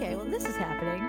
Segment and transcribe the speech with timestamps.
[0.00, 1.06] Okay, well, this is happening.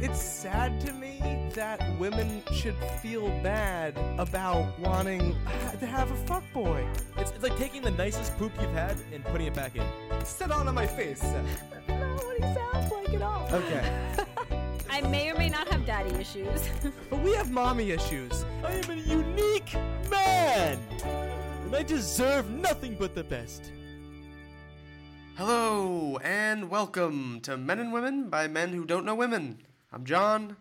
[0.00, 5.36] It's sad to me that women should feel bad about wanting
[5.78, 6.84] to have a fuckboy.
[7.18, 9.86] It's, it's like taking the nicest poop you've had and putting it back in.
[10.24, 11.20] Sit on on my face.
[11.20, 13.48] That's not what he sounds like at all.
[13.52, 14.16] Okay.
[14.90, 16.68] I may or may not have daddy issues.
[17.10, 18.44] But we have mommy issues.
[18.64, 19.72] I am a unique
[20.10, 23.70] man, and I deserve nothing but the best.
[25.36, 29.62] Hello, and welcome to Men and Women by Men Who Don't Know Women.
[29.90, 30.56] I'm John.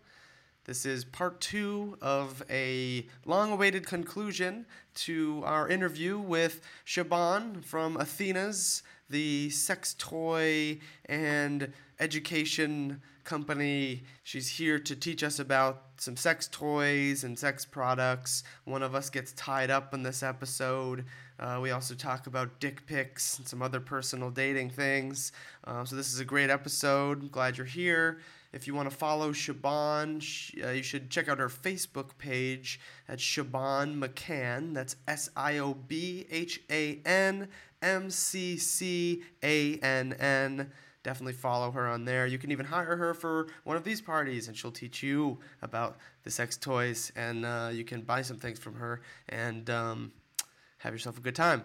[0.64, 7.98] This is part two of a long awaited conclusion to our interview with Siobhan from
[7.98, 14.04] Athena's, the sex toy and education company.
[14.24, 18.44] She's here to teach us about some sex toys and sex products.
[18.63, 21.06] One of us gets tied up in this episode.
[21.42, 25.32] Uh, we also talk about dick pics and some other personal dating things.
[25.66, 27.32] Uh, so, this is a great episode.
[27.32, 28.20] Glad you're here.
[28.54, 32.80] If you want to follow Siobhan, sh- uh, you should check out her Facebook page
[33.10, 34.74] at Siobhan McCann.
[34.74, 37.48] That's S I O B H A N
[37.82, 40.70] M C C A N N.
[41.04, 42.28] Definitely follow her on there.
[42.28, 45.98] You can even hire her for one of these parties, and she'll teach you about
[46.24, 50.12] the sex toys, and uh, you can buy some things from her and um,
[50.82, 51.63] have yourself a good time.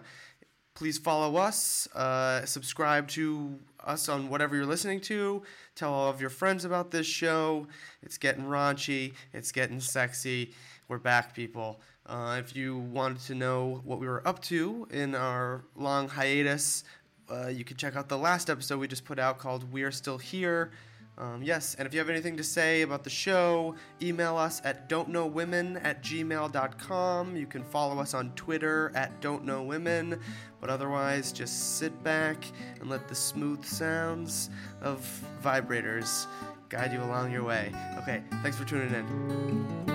[0.75, 5.41] Please follow us, uh, subscribe to us on whatever you're listening to.
[5.75, 7.67] Tell all of your friends about this show.
[8.03, 10.53] It's getting raunchy, it's getting sexy.
[10.87, 11.81] We're back, people.
[12.05, 16.83] Uh, if you wanted to know what we were up to in our long hiatus,
[17.29, 20.17] uh, you can check out the last episode we just put out called We're Still
[20.17, 20.71] Here.
[21.19, 24.87] Um, yes, and if you have anything to say about the show, email us at
[24.87, 27.35] don'tknowwomen at gmail.com.
[27.35, 30.19] You can follow us on Twitter at don'tknowwomen.
[30.61, 32.45] But otherwise, just sit back
[32.79, 35.01] and let the smooth sounds of
[35.41, 36.27] vibrators
[36.69, 37.71] guide you along your way.
[37.99, 39.87] Okay, thanks for tuning in.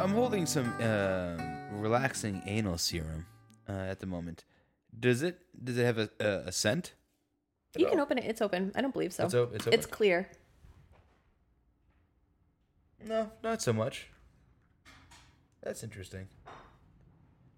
[0.00, 1.36] I'm holding some uh,
[1.78, 3.24] relaxing anal serum
[3.68, 4.44] uh, at the moment.
[4.98, 6.92] Does it does it have a, a, a scent?
[7.76, 8.24] You can open it.
[8.24, 8.70] It's open.
[8.74, 9.24] I don't believe so.
[9.24, 10.28] It's, o- it's, It's clear.
[13.06, 14.08] no, not so much.
[15.62, 16.28] That's interesting.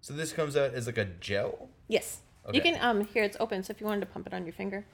[0.01, 1.69] So this comes out as like a gel.
[1.87, 2.21] Yes.
[2.53, 4.53] You can um here it's open, so if you wanted to pump it on your
[4.53, 4.85] finger.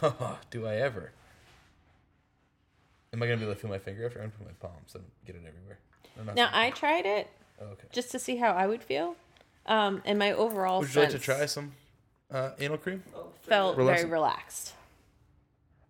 [0.50, 1.12] Do I ever?
[3.12, 4.18] Am I gonna be able to feel my finger after?
[4.22, 5.78] I'm gonna put my palms and get it everywhere.
[6.34, 7.28] Now I tried it
[7.60, 7.86] Oh, okay.
[7.92, 9.16] just to see how I would feel.
[9.66, 11.72] Um and my overall Would you like to try some
[12.30, 13.02] uh, anal cream?
[13.42, 14.08] felt Relaxing?
[14.08, 14.72] very relaxed.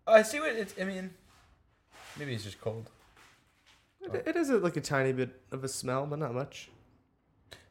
[0.07, 0.73] Oh, I see what it's.
[0.79, 1.11] I mean,
[2.17, 2.89] maybe it's just cold.
[4.01, 6.69] It, it is a, like a tiny bit of a smell, but not much.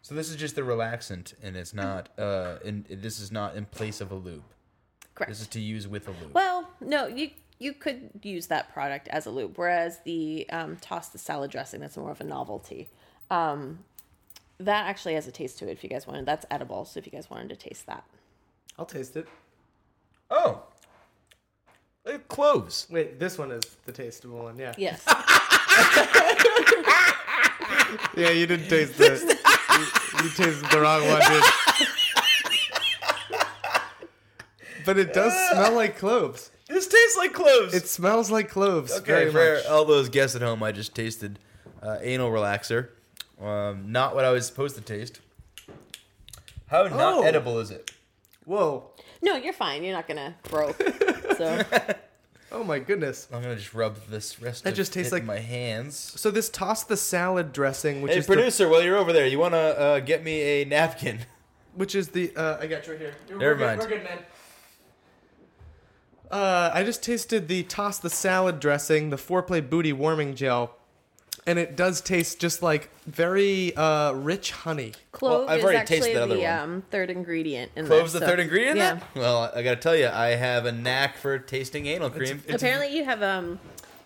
[0.03, 2.09] So this is just the relaxant, and it's not.
[2.19, 4.43] Uh, in this is not in place of a lube.
[5.15, 5.31] Correct.
[5.31, 6.35] This is to use with a lube.
[6.35, 11.09] Well, no, you you could use that product as a lube, whereas the um, toss
[11.11, 12.89] the salad dressing that's more of a novelty.
[13.31, 13.85] Um,
[14.59, 15.73] that actually has a taste to it.
[15.73, 16.85] If you guys wanted, that's edible.
[16.85, 18.05] So if you guys wanted to taste that,
[18.79, 19.27] I'll taste it.
[20.31, 20.63] oh,
[22.05, 22.87] look at cloves.
[22.91, 24.59] Wait, this one is the tasteable one.
[24.59, 24.75] Yeah.
[24.79, 25.05] yes,
[28.17, 29.05] Yeah, you didn't taste the.
[29.05, 31.43] you, you tasted the wrong one, dude.
[34.85, 36.51] But it does smell like cloves.
[36.69, 37.73] This tastes like cloves.
[37.75, 38.93] It smells like cloves.
[38.93, 39.67] okay very for much.
[39.67, 40.63] all those guests at home.
[40.63, 41.39] I just tasted
[41.83, 42.89] uh, anal relaxer.
[43.41, 45.21] Um, not what I was supposed to taste.
[46.67, 47.22] How not Oh.
[47.22, 47.91] edible is it?
[48.45, 48.91] Whoa.
[49.22, 49.83] no, you're fine.
[49.84, 50.81] You're not gonna croak.
[51.37, 51.62] So
[52.53, 53.27] Oh my goodness.
[53.33, 54.62] I'm gonna just rub this rest.
[54.62, 55.97] That of just tastes it like- in my hands.
[55.97, 59.27] So this toss the salad dressing, which Hey, is the, producer, while you're over there,
[59.27, 61.21] you wanna uh, get me a napkin?
[61.75, 63.14] which is the uh, I got you right here.
[63.29, 63.81] We're Never good- mind.
[63.81, 64.19] We're good, man.
[66.31, 70.76] Uh, I just tasted the toss the salad dressing, the foreplay booty warming gel,
[71.46, 74.93] and it does taste just like very uh, rich honey.
[75.12, 76.58] clove I've is already actually tasted the other the one.
[76.61, 78.73] um, third ingredient in Cloves there, the so- third ingredient.
[78.73, 78.94] in Yeah.
[78.94, 79.14] that?
[79.14, 82.43] Well, I gotta tell you, I have a knack for tasting anal cream.
[82.49, 83.58] Apparently, you have um,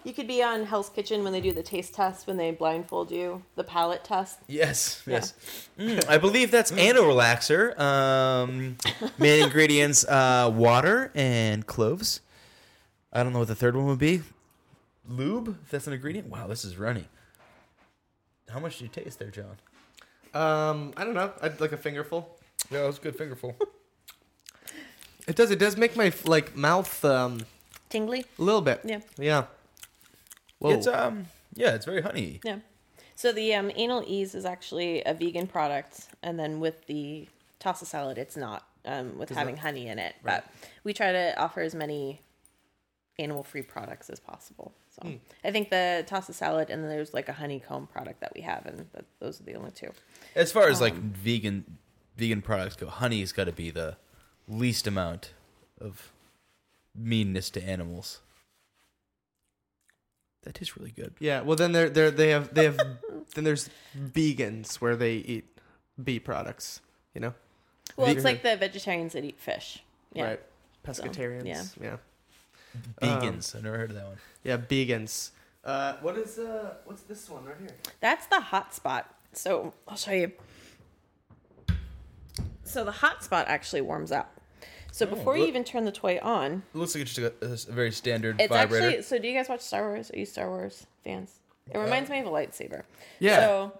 [0.05, 3.11] you could be on Hell's Kitchen when they do the taste test when they blindfold
[3.11, 4.39] you, the palate test.
[4.47, 5.35] yes, yes.
[5.79, 7.79] Mm, I believe that's anal relaxer.
[7.79, 8.77] Um,
[9.19, 12.21] main ingredients: uh, water and cloves.
[13.13, 14.23] I don't know what the third one would be.
[15.09, 15.57] Lube.
[15.65, 16.29] If that's an ingredient.
[16.29, 17.07] Wow, this is runny.
[18.51, 19.57] How much do you taste there, John?
[20.35, 21.33] Um, I don't know.
[21.43, 22.39] I'd like a fingerful.
[22.71, 23.57] Yeah, it was a good fingerful.
[25.27, 25.51] It does.
[25.51, 27.43] It does make my like mouth um
[27.89, 28.25] Tingly.
[28.39, 28.81] a little bit.
[28.85, 29.01] Yeah.
[29.19, 29.45] Yeah.
[30.59, 30.71] Whoa.
[30.71, 32.41] It's um, yeah, it's very honey.
[32.45, 32.59] Yeah.
[33.15, 37.29] So the um, anal ease is actually a vegan product, and then with the
[37.59, 40.15] toss a salad, it's not um, with having honey in it.
[40.23, 40.47] But
[40.85, 42.21] we try to offer as many
[43.19, 44.73] animal-free products as possible.
[45.03, 45.13] So
[45.45, 48.43] I think the toss a salad, and then there's like a honeycomb product that we
[48.43, 49.91] have, and that, those are the only two.
[50.35, 51.79] As far as like Um, vegan
[52.17, 53.97] vegan products go, honey's got to be the
[54.49, 55.33] least amount
[55.81, 56.13] of
[56.95, 58.21] meanness to animals.
[60.43, 61.15] That is really good.
[61.19, 62.77] Yeah, well then they're they're they have they have
[63.35, 65.59] then there's vegans where they eat
[66.03, 66.81] bee products,
[67.15, 67.35] you know?
[67.97, 69.83] Well, it's like the vegetarians that eat fish.
[70.13, 70.25] Yeah.
[70.25, 70.41] Right.
[70.87, 71.45] Pescatarians.
[71.47, 71.63] yeah.
[71.81, 71.97] yeah.
[73.03, 73.55] Vegans.
[73.55, 74.17] I've never heard of that one.
[74.45, 75.31] Yeah, vegans.
[75.65, 77.71] Uh, what is uh, what's this one right here?
[78.01, 79.15] That's the hot spot.
[79.33, 80.33] So I'll show you.
[82.65, 84.41] So the hot spot actually warms up.
[84.93, 87.33] So before you even turn the toy on, It looks like it's just
[87.69, 88.87] a, a very standard it's vibrator.
[88.87, 89.03] actually.
[89.03, 90.11] So do you guys watch Star Wars?
[90.11, 91.39] Are you Star Wars fans?
[91.71, 92.83] It reminds me of a lightsaber.
[93.21, 93.41] Yeah.
[93.41, 93.79] So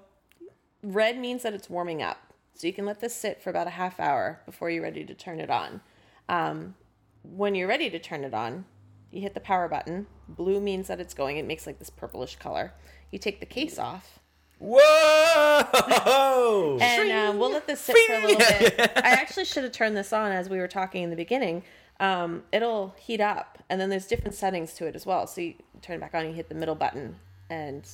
[0.83, 2.19] red means that it's warming up.
[2.55, 5.15] So you can let this sit for about a half hour before you're ready to
[5.15, 5.81] turn it on.
[6.29, 6.75] Um,
[7.23, 8.65] when you're ready to turn it on,
[9.11, 10.07] you hit the power button.
[10.29, 11.37] Blue means that it's going.
[11.37, 12.73] It makes like this purplish color.
[13.11, 14.19] You take the case off.
[14.59, 16.79] Whoa!
[16.81, 18.93] And uh, we'll let this sit for a little bit.
[18.97, 21.63] I actually should have turned this on as we were talking in the beginning.
[22.01, 25.27] Um, it'll heat up, and then there's different settings to it as well.
[25.27, 27.17] So you turn it back on, you hit the middle button,
[27.51, 27.89] and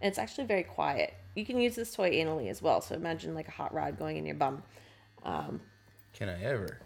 [0.00, 1.14] it's actually very quiet.
[1.34, 2.80] You can use this toy anally as well.
[2.80, 4.62] So imagine like a hot rod going in your bum,
[6.12, 6.78] Can I ever?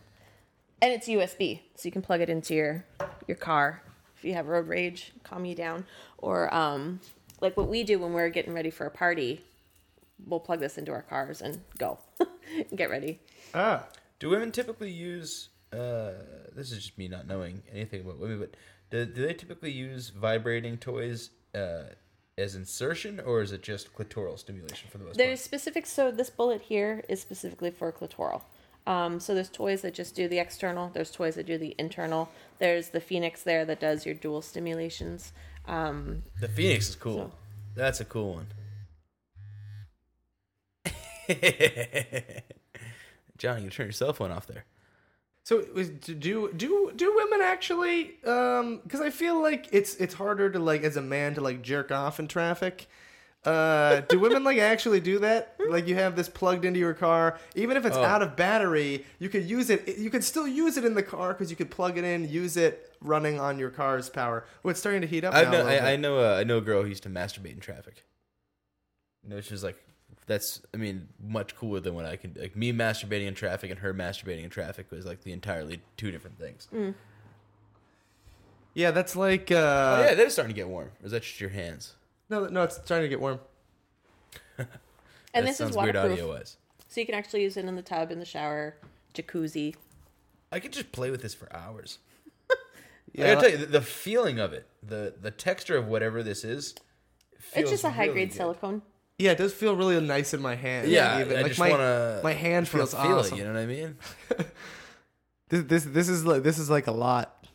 [0.81, 2.85] And it's USB, so you can plug it into your
[3.27, 3.83] your car
[4.19, 5.87] if you have road rage, calm you down,
[6.19, 7.01] or um,
[7.41, 9.45] like what we do when we're getting ready for a party.
[10.27, 11.99] We'll plug this into our cars and go
[12.75, 13.21] get ready.
[13.55, 13.87] Ah,
[14.19, 15.51] Do women typically use?
[15.73, 16.13] Uh,
[16.57, 18.57] this is just me not knowing anything about women, but
[18.91, 21.85] do, do they typically use vibrating toys uh,
[22.37, 25.19] as insertion, or is it just clitoral stimulation for the most part?
[25.19, 25.45] There's part?
[25.45, 25.87] specific.
[25.87, 28.43] So this bullet here is specifically for clitoral.
[28.89, 30.91] Um, so there's toys that just do the external.
[30.95, 32.31] There's toys that do the internal.
[32.59, 35.33] There's the Phoenix there that does your dual stimulations.
[35.67, 37.17] Um, The Phoenix is cool.
[37.17, 37.33] So-
[37.75, 38.47] That's a cool one.
[43.37, 44.65] John, you turn your cell phone off there.
[45.45, 48.17] so do do do women actually?
[48.25, 51.63] Um, because I feel like it's it's harder to like as a man to like
[51.63, 52.89] jerk off in traffic.
[53.45, 55.55] Uh, do women like actually do that?
[55.69, 58.03] Like you have this plugged into your car, even if it's Oh.
[58.05, 59.97] out of battery, you could use it.
[59.99, 62.57] You could still use it in the car because you could plug it in, use
[62.57, 64.45] it running on your car's power.
[64.65, 65.35] Oh, it's starting to heat up.
[65.35, 65.65] I now know.
[65.65, 66.19] little I, I know.
[66.19, 68.05] Uh, I know a girl who used to masturbate in traffic.
[69.23, 69.77] You know, she's like,
[70.27, 70.61] that's.
[70.75, 72.35] I mean, much cooler than what I can.
[72.39, 76.11] Like me masturbating in traffic and her masturbating in traffic was like the entirely two
[76.11, 76.67] different things.
[78.75, 79.51] Yeah, that's like.
[79.51, 79.55] Uh,
[80.01, 80.89] oh yeah, they're starting to get warm.
[81.01, 81.95] Or is that just your hands?
[82.31, 83.41] No, no, it's starting to get warm.
[84.59, 86.57] and this is sounds weird waterproof, audio wise.
[86.89, 88.77] so you can actually use it in the tub, in the shower,
[89.15, 89.75] jacuzzi.
[90.53, 91.99] I could just play with this for hours.
[93.13, 96.23] Yeah, I gotta tell you, the, the feeling of it, the the texture of whatever
[96.23, 96.75] this is,
[97.33, 98.37] It's feels just a high really grade good.
[98.37, 98.83] silicone.
[99.19, 100.89] Yeah, it does feel really nice in my hand.
[100.89, 101.37] Yeah, even.
[101.37, 103.35] I like just my wanna my hand just wanna feels feel awesome.
[103.35, 103.41] it.
[103.41, 103.97] You know what I mean?
[105.51, 107.47] This this this is like this is like a lot.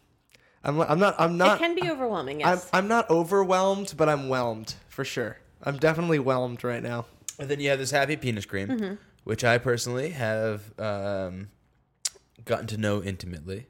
[0.64, 1.58] I'm I'm not I'm not.
[1.58, 2.44] it can be overwhelming.
[2.44, 2.70] I'm Yes.
[2.74, 5.38] I'm not overwhelmed, but I'm whelmed for sure.
[5.62, 7.06] I'm definitely whelmed right now.
[7.40, 8.94] And then you have this happy penis cream, Mm-hmm.
[9.24, 11.50] which I personally have um,
[12.46, 13.68] gotten to know intimately.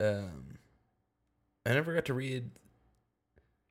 [0.00, 0.58] Um,
[1.64, 2.50] I never got to read.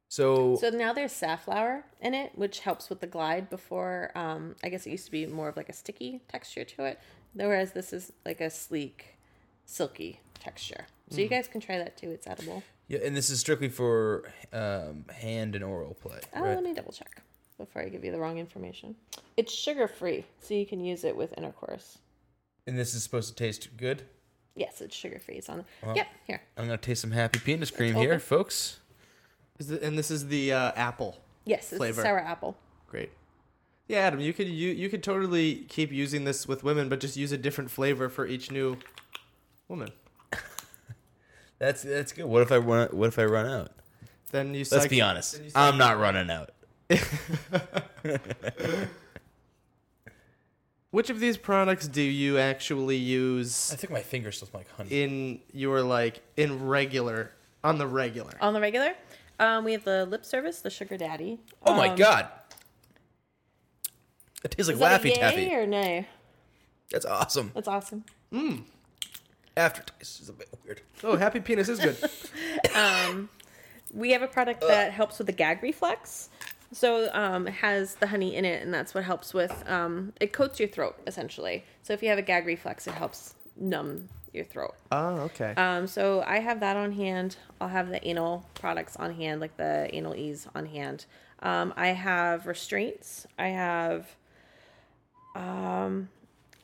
[0.10, 3.50] So, So now there's safflower in it, which helps with the glide.
[3.50, 6.86] Before, um, I guess it used to be more of like a sticky texture to
[6.86, 7.00] it,
[7.34, 9.18] whereas this is like a sleek,
[9.66, 10.86] silky texture.
[11.14, 11.24] So Mm.
[11.24, 12.10] you guys can try that too.
[12.10, 12.64] It's edible.
[12.88, 16.20] yeah, and this is strictly for um, hand and oral play.
[16.36, 16.56] Oh, right?
[16.56, 17.22] let me double check
[17.60, 18.96] before I give you the wrong information.
[19.38, 22.00] It's sugar free, so you can use it with intercourse.
[22.66, 24.04] And this is supposed to taste good.
[24.56, 25.36] Yes, it's sugar free.
[25.36, 25.66] It's on.
[25.84, 26.42] Well, yep, here.
[26.58, 28.80] I'm gonna taste some happy penis cream here, folks.
[29.60, 31.20] Is it, and this is the uh, apple.
[31.46, 32.02] Yes, it's Flavor.
[32.02, 32.58] sour apple.
[32.88, 33.12] Great.
[33.88, 37.18] Yeah, Adam, you could you you could totally keep using this with women, but just
[37.18, 38.78] use a different flavor for each new
[39.68, 39.90] woman.
[41.64, 42.26] That's that's good.
[42.26, 42.90] What if I run?
[42.92, 43.72] What if I run out?
[44.32, 44.60] Then you.
[44.60, 45.36] Let's psych- be honest.
[45.36, 46.50] then you I'm not running out.
[50.92, 54.90] Which of these products do you actually use I think my fingers smells like honey.
[55.02, 57.32] in your like in regular
[57.64, 58.34] on the regular?
[58.42, 58.94] On the regular,
[59.40, 61.40] um, we have the lip service, the sugar daddy.
[61.66, 62.28] oh my Um, god!
[64.44, 65.56] It tastes like Is that a Laffy yay Taffy.
[65.56, 66.08] or nay?
[66.92, 67.52] That's awesome.
[67.56, 68.04] That's awesome.
[69.56, 70.82] Aftertaste is a bit weird.
[71.04, 71.98] Oh, happy penis is good.
[73.94, 76.30] We have a product that helps with the gag reflex.
[76.72, 80.34] So um, it has the honey in it, and that's what helps with um, it
[80.34, 81.64] coats your throat essentially.
[81.84, 84.74] So if you have a gag reflex, it helps numb your throat.
[84.92, 85.54] Oh, okay.
[85.56, 87.38] Um, so I have that on hand.
[87.62, 91.06] I'll have the anal products on hand, like the anal ease on hand.
[91.44, 93.28] Um, I have restraints.
[93.38, 94.16] I have
[95.36, 96.10] um,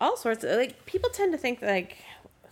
[0.01, 1.97] all sorts of like people tend to think like,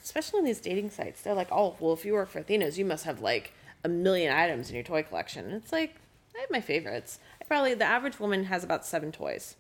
[0.08, 2.86] especially on these dating sites, they're like, oh, well, if you work for Athena's, you
[2.86, 3.52] must have like
[3.84, 5.46] a million items in your toy collection.
[5.46, 5.96] And it's like
[6.36, 7.20] I have my favorites.
[7.42, 9.58] I probably the average woman has about seven toys.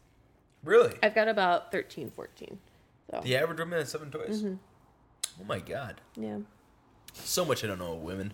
[0.63, 0.93] Really?
[1.03, 2.57] I've got about 13, 14.
[3.11, 4.41] So The average woman has seven toys.
[4.41, 4.55] Mm-hmm.
[5.41, 6.37] Oh my god, yeah,
[7.13, 8.33] so much I don't know of women.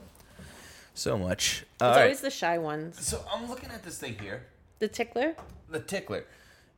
[0.93, 1.63] So much.
[1.73, 2.03] it's All right.
[2.03, 3.05] always the shy ones.
[3.05, 4.43] So I'm looking at this thing here.
[4.79, 5.35] The tickler.
[5.69, 6.25] The tickler.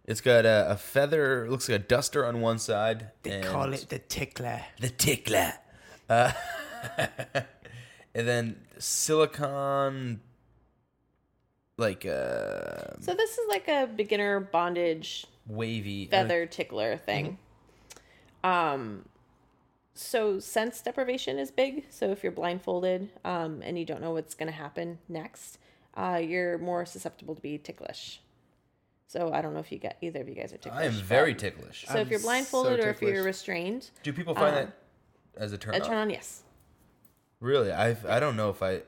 [0.08, 1.50] It's got a, a feather.
[1.50, 3.12] Looks like a duster on one side.
[3.24, 4.62] they and call it the tickler.
[4.80, 5.54] the tickler.
[6.08, 6.32] Uh,
[8.14, 10.22] and then silicon,
[11.78, 17.38] like uh, So this is like a beginner bondage wavy feather tickler thing.
[18.44, 19.06] Um
[19.96, 21.86] so sense deprivation is big.
[21.90, 25.58] So if you're blindfolded um, and you don't know what's going to happen next,
[25.96, 28.20] uh, you're more susceptible to be ticklish.
[29.08, 30.82] So I don't know if you get either of you guys are ticklish.
[30.82, 31.86] I am very ticklish.
[31.88, 33.26] So if you're blindfolded so or if you're ticklish.
[33.26, 34.78] restrained, Do people find um, that
[35.38, 36.44] as a turn a turn on yes.
[37.40, 38.82] Really, I I don't know if I.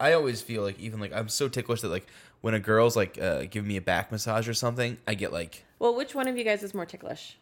[0.00, 2.06] I always feel like even like I'm so ticklish that like
[2.40, 5.64] when a girl's like uh, giving me a back massage or something, I get like
[5.80, 7.36] Well, which one of you guys is more ticklish?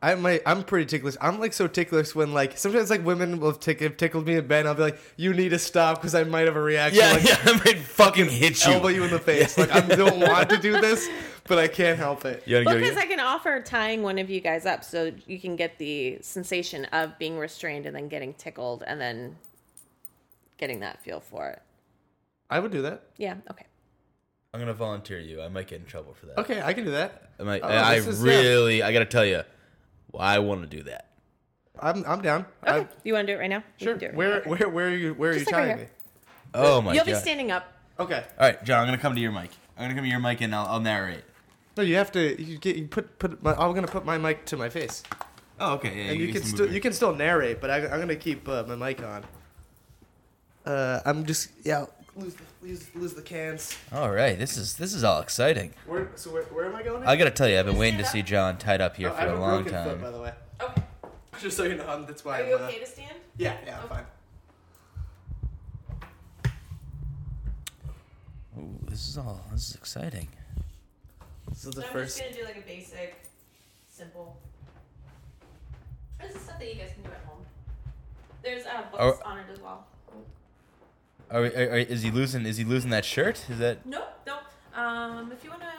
[0.00, 0.42] I, I might.
[0.46, 1.16] I'm pretty ticklish.
[1.20, 4.46] I'm like so ticklish when like sometimes like women will tick, have tickled me in
[4.46, 4.60] bed.
[4.60, 7.00] And I'll be like, "You need to stop" because I might have a reaction.
[7.02, 8.72] yeah like, yeah I might fucking hit you.
[8.72, 9.58] elbow you in the face.
[9.58, 11.08] Like I don't want to do this,
[11.48, 12.42] but I can't help it.
[12.46, 15.10] You wanna Well, go because I can offer tying one of you guys up so
[15.26, 19.36] you can get the sensation of being restrained and then getting tickled and then
[20.58, 21.62] getting that feel for it.
[22.50, 23.02] I would do that.
[23.16, 23.66] Yeah, okay.
[24.54, 25.42] I'm gonna volunteer you.
[25.42, 26.38] I might get in trouble for that.
[26.38, 27.30] Okay, I can do that.
[27.38, 27.62] I might.
[27.62, 28.38] Oh, I this is- yeah.
[28.40, 28.82] really.
[28.82, 29.42] I gotta tell you,
[30.12, 31.10] well, I want to do that.
[31.80, 32.46] I'm I'm down.
[32.66, 32.80] Okay.
[32.80, 33.62] I, you want to do it right now?
[33.78, 33.92] You sure.
[33.94, 34.36] can do it right Where now.
[34.36, 34.50] Okay.
[34.50, 35.86] where where are you where are you like right tying here.
[35.86, 35.92] me?
[36.54, 36.94] Oh my god.
[36.96, 37.12] You'll god!
[37.12, 37.72] be standing up.
[38.00, 38.24] Okay.
[38.38, 38.80] All right, John.
[38.80, 39.50] I'm gonna come to your mic.
[39.76, 41.24] I'm gonna come to your mic and I'll, I'll narrate.
[41.76, 42.42] No, you have to.
[42.42, 43.42] You get you put put.
[43.42, 45.02] My, I'm gonna put my mic to my face,
[45.60, 45.88] Oh, okay.
[45.96, 48.64] Yeah, and you, can still you can still narrate, but I, I'm gonna keep uh,
[48.66, 49.24] my mic on.
[50.64, 51.86] Uh, I'm just yeah.
[52.16, 53.76] Lose the, lose, lose the cans.
[53.92, 54.38] All right.
[54.38, 55.72] This is this is all exciting.
[55.86, 57.04] Where so where, where am I going?
[57.06, 59.16] I gotta tell you, I've been waiting to see John tied up here Oh, I
[59.16, 60.00] for have a a long broken foot, time.
[60.00, 60.32] by the way.
[60.60, 60.82] Okay.
[61.40, 62.40] Just so you know, that's why.
[62.42, 63.16] Are you I'm, uh, okay to stand?
[63.36, 64.04] Yeah, yeah, I'm fine.
[68.58, 69.40] Ooh, this is all.
[69.52, 70.28] This is exciting.
[71.48, 72.18] This is the So I'm first.
[72.18, 73.16] just gonna do like a basic,
[73.88, 74.36] simple.
[76.20, 77.44] This is stuff that you guys can do at home.
[78.42, 79.28] There's uh, books Oh.
[79.28, 79.86] on it as well.
[81.30, 82.46] Are, we- are, are, is he losing?
[82.46, 83.44] Is he losing that shirt?
[83.50, 83.84] Is that?
[83.84, 84.40] Nope, nope.
[84.74, 85.72] Um, if you wanna,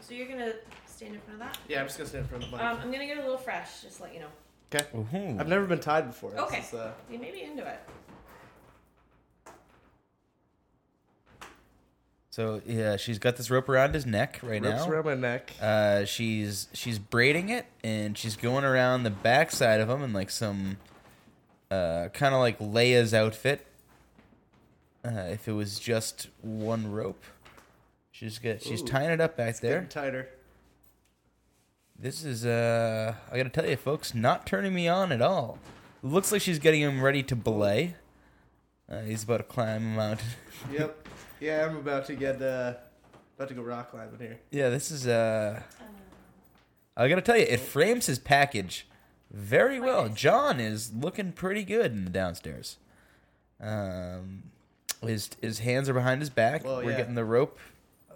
[0.00, 0.52] so you're gonna
[0.86, 1.58] stand in front of that.
[1.68, 2.64] Yeah, I'm just gonna stand in front of the mic.
[2.66, 4.26] Um, I'm gonna get a little fresh, just to let you know.
[4.74, 4.86] okay.
[4.96, 5.38] Ooh.
[5.40, 6.30] I've never been tied before.
[6.30, 6.58] This Okay.
[6.60, 7.80] is, uh, You may be into it.
[12.30, 14.90] So yeah, she's got this rope around his neck right ropes now.
[14.90, 15.52] around my neck.
[15.60, 20.12] Uh, she's she's braiding it and she's going around the back side of him in
[20.12, 20.78] like some
[21.70, 23.64] uh, kind of like Leia's outfit.
[25.04, 27.22] Uh, if it was just one rope,
[28.10, 28.86] she's got she's Ooh.
[28.86, 29.74] tying it up back there.
[29.74, 30.28] Getting tighter.
[31.98, 35.58] This is uh, I gotta tell you, folks, not turning me on at all.
[36.02, 37.96] Looks like she's getting him ready to belay.
[38.90, 40.26] Uh, he's about to climb a mountain.
[40.72, 41.08] yep.
[41.40, 42.74] Yeah, I'm about to get uh,
[43.36, 44.40] about to go rock climbing here.
[44.50, 45.60] Yeah, this is uh
[46.96, 48.86] I gotta tell you, it frames his package
[49.30, 50.08] very well.
[50.08, 52.78] John is looking pretty good in the downstairs.
[53.60, 54.44] Um
[55.04, 56.64] his his hands are behind his back.
[56.64, 56.96] Well, We're yeah.
[56.98, 57.58] getting the rope
[58.10, 58.14] uh,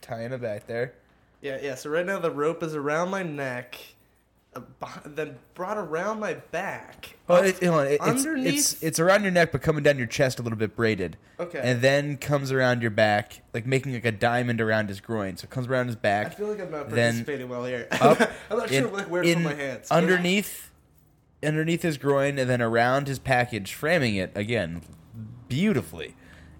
[0.00, 0.94] tying it back there.
[1.40, 1.74] Yeah, yeah.
[1.74, 3.78] So right now the rope is around my neck,
[4.56, 7.14] uh, beh- then brought around my back.
[7.28, 9.98] Well, it, you know, it- it's, underneath- it's it's around your neck, but coming down
[9.98, 11.16] your chest a little bit braided.
[11.38, 11.60] Okay.
[11.62, 15.36] And then comes around your back, like making like a diamond around his groin.
[15.36, 16.26] So it comes around his back.
[16.26, 17.86] I feel like I'm not then participating well here.
[17.92, 19.90] up I'm not in- sure where to in- put my hands.
[19.90, 20.64] underneath
[21.40, 24.82] underneath his groin and then around his package framing it again
[25.48, 26.14] beautifully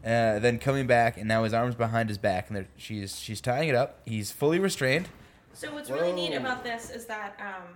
[0.04, 3.68] uh, then coming back and now his arms behind his back and she's she's tying
[3.68, 5.08] it up he's fully restrained
[5.54, 7.74] So what's really neat about this is that um,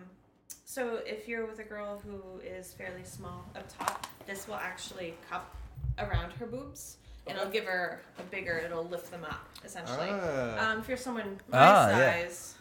[0.64, 5.14] so if you're with a girl who is fairly small up top, this will actually
[5.28, 5.54] cup
[5.99, 6.97] around her boobs.
[7.26, 8.57] And it'll give her a bigger.
[8.64, 10.09] It'll lift them up essentially.
[10.11, 10.71] Ah.
[10.73, 12.54] Um, if you're someone my Ah, size,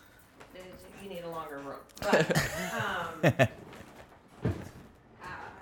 [0.53, 0.63] then
[1.01, 1.86] you need a longer rope.
[2.01, 2.38] But
[3.39, 3.48] um,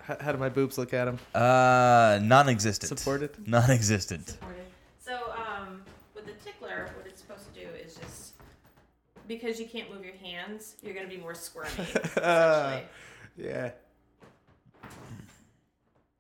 [0.09, 1.19] How, how do my boobs look at him?
[1.35, 3.47] uh non-existent Supported?
[3.47, 4.63] non-existent supported.
[4.99, 5.83] So um,
[6.15, 8.33] with the tickler, what it's supposed to do is just
[9.27, 11.69] because you can't move your hands, you're gonna be more squirmy.
[11.77, 12.83] essentially.
[13.37, 13.71] Yeah.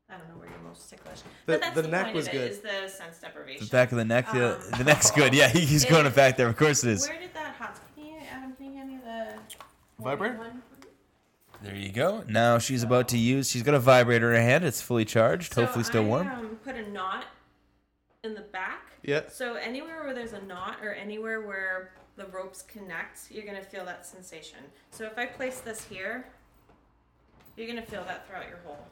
[0.07, 1.21] I don't know where you're most ticklish.
[1.21, 2.41] The- but that's the the, neck point was of good.
[2.41, 3.65] it, is the sense deprivation.
[3.65, 4.31] The back of the neck.
[4.31, 5.33] The, Um, the neck's good.
[5.33, 6.47] Yeah, he- he's going to back there.
[6.47, 7.07] Of course it is.
[7.09, 7.79] Where did that hot?
[7.95, 8.53] Can you, Adam?
[8.53, 9.33] Can you hand me the
[10.03, 10.37] Vibrator?
[10.37, 10.61] one?
[11.61, 12.23] There you go.
[12.27, 13.49] Now she's about to use.
[13.49, 14.63] She's got a vibrator in her hand.
[14.63, 15.53] It's fully charged.
[15.53, 16.27] So hopefully still I, warm.
[16.27, 17.25] Um, put a knot
[18.23, 18.85] in the back.
[19.03, 19.21] Yeah.
[19.29, 23.85] So anywhere where there's a knot or anywhere where the ropes connect, you're gonna feel
[23.85, 24.59] that sensation.
[24.91, 26.25] So if I place this here,
[27.55, 28.85] you're gonna feel that throughout your whole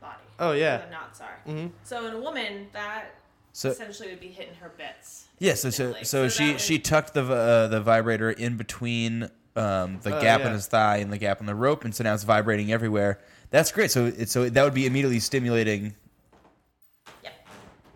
[0.00, 0.18] body.
[0.38, 0.78] Oh, yeah.
[0.78, 1.38] Where the knots are.
[1.46, 1.68] Mm-hmm.
[1.84, 3.14] So in a woman, that
[3.52, 5.26] So essentially would be hitting her bits.
[5.38, 6.04] yeah, so so, instantly.
[6.04, 10.40] so she would- she tucked the uh, the vibrator in between um, the Oh, gap
[10.40, 10.46] yeah.
[10.48, 13.20] in his thigh and the gap in the rope, and so now it's vibrating everywhere.
[13.50, 13.90] That's great.
[13.90, 15.94] So it, so that would be immediately stimulating.
[17.24, 17.32] Yep.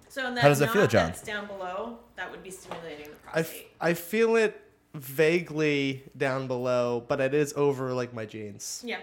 [0.08, 1.06] So in that How does that feel, knot John?
[1.08, 1.98] That's down below.
[2.16, 3.70] That would be stimulating the I, f- prostate.
[3.80, 4.60] I feel it
[4.94, 8.82] vaguely down below, but it is over like my jeans.
[8.84, 8.98] Yeah.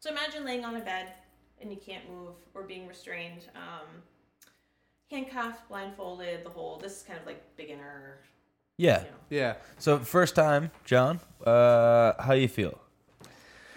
[0.00, 1.12] So imagine laying on a bed
[1.60, 3.86] and you can't move or being restrained, um,
[5.10, 6.76] handcuffed, blindfolded, the whole.
[6.78, 8.18] This is kind of like beginner.
[8.76, 9.04] Yeah.
[9.30, 9.54] Yeah.
[9.78, 11.20] So first time, John.
[11.44, 12.80] Uh, how you feel?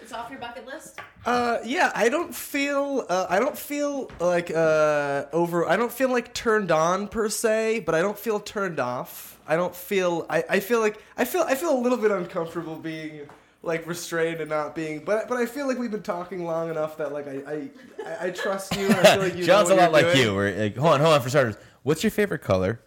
[0.00, 0.98] it's off your bucket list.
[1.26, 6.08] Uh, yeah, I don't feel, uh, I don't feel like, uh, over, I don't feel
[6.08, 9.38] like turned on per se, but I don't feel turned off.
[9.46, 12.76] I don't feel, I, I feel like, I feel, I feel a little bit uncomfortable
[12.76, 13.28] being,
[13.62, 16.96] like, restrained and not being, but, but I feel like we've been talking long enough
[16.96, 17.70] that, like, I, I,
[18.06, 20.14] I, I trust you and I feel like you John's know a lot you're like
[20.14, 20.26] doing.
[20.28, 20.34] you.
[20.34, 21.20] We're like, hold on, hold on.
[21.20, 22.80] For starters, what's your favorite color?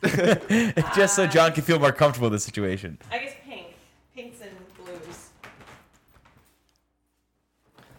[0.94, 2.98] Just so John can feel more comfortable in the situation.
[3.10, 3.66] I guess pink,
[4.14, 5.30] pinks and blues.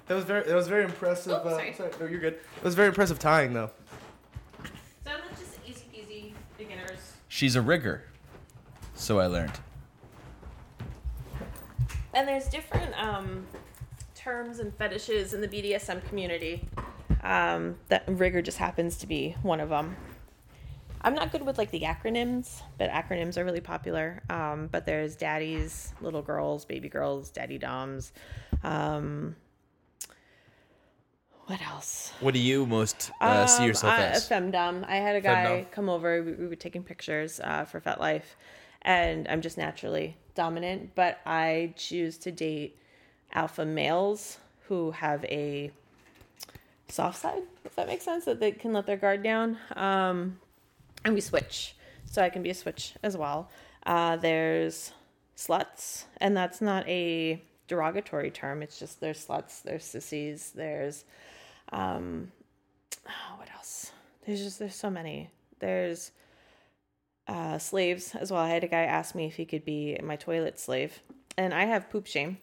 [0.08, 1.34] That was very, that was very impressive.
[1.34, 1.74] Oh, uh, sorry.
[1.74, 2.34] sorry, no, you're good.
[2.34, 3.70] It was very impressive tying, though.
[4.64, 4.70] So
[5.04, 7.14] that's just easy peasy beginners.
[7.28, 8.04] She's a rigger.
[8.96, 9.60] So I learned.
[12.14, 13.46] And there's different um,
[14.16, 16.66] terms and fetishes in the BDSM community.
[17.24, 19.96] Um, that rigor just happens to be one of them.
[21.02, 24.22] I'm not good with like the acronyms, but acronyms are really popular.
[24.30, 28.12] Um, but there's daddies, little girls, baby girls, daddy doms.
[28.64, 29.36] Um,
[31.46, 32.12] what else?
[32.20, 34.30] What do you most uh, see Um, yourself I- as?
[34.30, 34.86] A femdom.
[34.88, 35.72] I had a guy Femdom.
[35.72, 36.22] come over.
[36.22, 38.36] We, we were taking pictures uh, for FetLife,
[38.84, 40.94] and I'm just naturally dominant.
[40.96, 42.78] But I choose to date
[43.34, 45.72] alpha males who have a
[46.88, 49.58] soft side, if that makes sense, that they can let their guard down.
[49.76, 50.38] Um,
[51.06, 53.50] and we switch, so I can be a switch as well.
[53.86, 54.94] Uh, there's
[55.38, 58.62] sluts, and that's not a derogatory term.
[58.62, 61.06] It's just there's sluts, there's sissies, there's
[61.72, 62.32] um,
[63.08, 63.92] oh, what else?
[64.26, 65.30] There's just there's so many.
[65.60, 66.12] There's
[67.28, 68.42] uh, slaves as well.
[68.42, 71.00] I had a guy ask me if he could be my toilet slave,
[71.38, 72.38] and I have poop shame,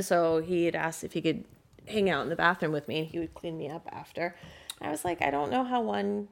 [0.00, 1.44] so he had asked if he could
[1.86, 4.36] hang out in the bathroom with me, and he would clean me up after.
[4.80, 6.28] I was like, I don't know how one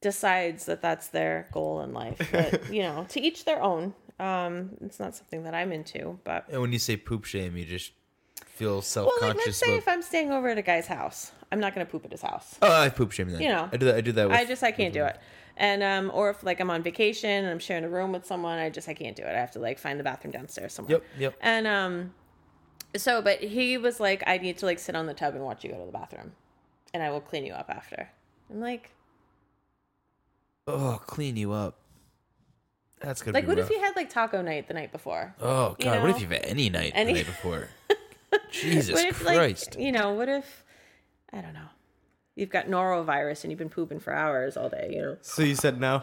[0.00, 3.94] decides that that's their goal in life, but you know, to each their own.
[4.18, 7.64] Um, it's not something that I'm into, but And when you say poop shame, you
[7.64, 7.92] just
[8.46, 9.22] feel well, self-conscious.
[9.36, 11.86] like let's say about- if I'm staying over at a guy's house, I'm not gonna
[11.86, 12.56] poop at his house.
[12.60, 13.40] oh, I poop shame then.
[13.40, 13.94] You know, I do that.
[13.94, 14.28] I do that.
[14.28, 15.18] With, I just I can't do it.
[15.56, 18.58] And um, or if like I'm on vacation and I'm sharing a room with someone,
[18.58, 19.28] I just I can't do it.
[19.34, 20.98] I have to like find the bathroom downstairs somewhere.
[20.98, 21.04] Yep.
[21.18, 21.34] Yep.
[21.40, 22.14] And um,
[22.96, 25.64] so but he was like, I need to like sit on the tub and watch
[25.64, 26.32] you go to the bathroom,
[26.92, 28.08] and I will clean you up after.
[28.50, 28.90] I'm like,
[30.66, 31.78] Oh, clean you up.
[33.00, 33.70] That's gonna like be what rough.
[33.70, 35.34] if you had like taco night the night before?
[35.40, 36.02] Oh you God!
[36.02, 37.68] what if you've had any night Any- the night before?
[38.50, 39.74] Jesus what if Christ!
[39.76, 40.64] like you know what if
[41.32, 41.68] I don't know.
[42.36, 45.16] You've got norovirus and you've been pooping for hours all day, you know.
[45.20, 46.02] So you said no?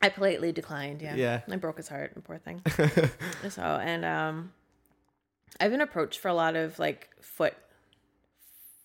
[0.00, 1.02] I politely declined.
[1.02, 1.14] Yeah.
[1.14, 1.40] Yeah.
[1.50, 2.62] I broke his heart, poor thing.
[3.48, 4.52] so and um,
[5.60, 7.54] I've been approached for a lot of like foot,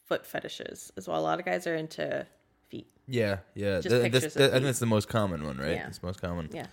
[0.05, 1.19] foot fetishes as well.
[1.19, 2.25] A lot of guys are into
[2.69, 2.87] feet.
[3.07, 3.81] yeah, yeah.
[3.81, 4.63] Just Th- pictures this, of I think feet.
[4.65, 5.71] that's the most common one, right?
[5.71, 5.87] Yeah.
[5.87, 6.49] It's the most common.
[6.53, 6.67] Yeah.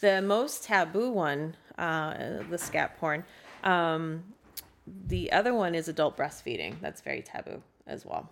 [0.00, 3.24] The most taboo one, uh, the scat porn.
[3.62, 4.24] Um,
[5.06, 6.74] the other one is adult breastfeeding.
[6.80, 8.30] That's very taboo as well.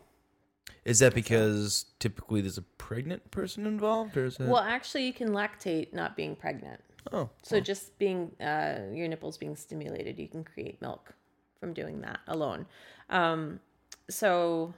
[0.84, 4.48] Is that because typically there's a pregnant person involved, or is it?
[4.48, 6.80] Well, actually, you can lactate not being pregnant.
[7.12, 11.12] oh, So just being uh, your nipples being stimulated, you can create milk
[11.60, 12.66] from doing that alone.
[13.10, 13.60] Um,
[14.08, 14.72] so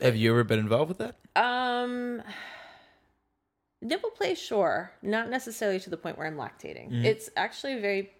[0.00, 1.16] have you ever been involved with that?
[1.36, 2.22] um,
[3.80, 7.04] nipple play, sure, not necessarily to the point where I'm lactating.
[7.04, 8.12] It's actually very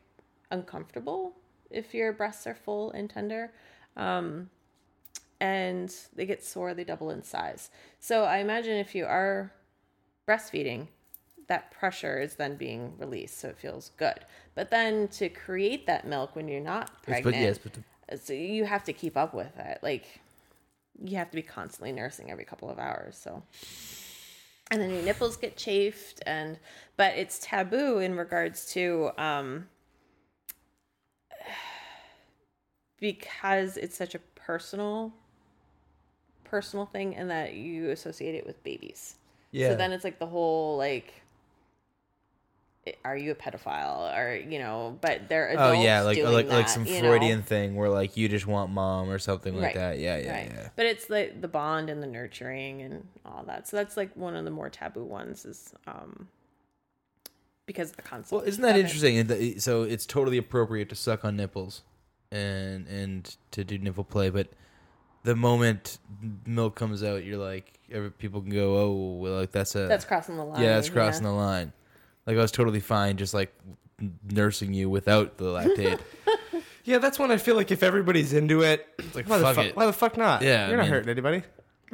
[0.50, 1.34] uncomfortable
[1.70, 3.52] if your breasts are full and tender.
[3.96, 4.50] Um,
[5.40, 7.70] and they get sore, they double in size.
[8.00, 9.52] So I imagine if you are
[10.28, 10.88] breastfeeding,
[11.46, 14.18] that pressure is then being released, so it feels good.
[14.54, 18.32] But then to create that milk when you're not but pregnant, yes, but the- so
[18.32, 19.78] you have to keep up with it.
[19.82, 20.20] Like
[21.04, 23.16] you have to be constantly nursing every couple of hours.
[23.16, 23.42] So
[24.70, 26.58] and then your nipples get chafed and
[26.96, 29.68] but it's taboo in regards to um
[33.00, 35.12] because it's such a personal
[36.44, 39.16] personal thing and that you associate it with babies.
[39.50, 39.68] Yeah.
[39.68, 41.12] So then it's like the whole like
[43.04, 46.84] are you a pedophile or you know but they're Oh yeah, like like like some
[46.86, 47.08] you know?
[47.08, 49.74] Freudian thing where like you just want mom or something like Right.
[49.74, 49.98] that.
[49.98, 50.52] Yeah, yeah, right.
[50.54, 50.68] yeah.
[50.76, 53.68] But it's like the bond and the nurturing and all that.
[53.68, 56.28] So that's like one of the more taboo ones is um
[57.66, 58.32] because of the concept.
[58.32, 58.80] Well, isn't that it.
[58.80, 59.18] interesting?
[59.18, 61.82] And So it's totally appropriate to suck on nipples,
[62.32, 64.48] and and to do nipple play, but
[65.24, 65.98] the moment
[66.46, 67.78] milk comes out, you're like,
[68.18, 70.62] people can go, oh, well, like that's a That's crossing the line.
[70.62, 71.72] yeah, that's crossing the line.
[72.28, 73.52] Like I was totally fine, just like
[74.30, 75.98] nursing you without the lactate.
[76.84, 79.56] Yeah, that's when I feel like if everybody's into it, it's like why the fuck
[79.56, 79.64] fuck?
[79.66, 79.76] it.
[79.76, 80.40] Why the fuck not?
[80.40, 80.92] Yeah, you're not man.
[80.92, 81.42] hurting anybody.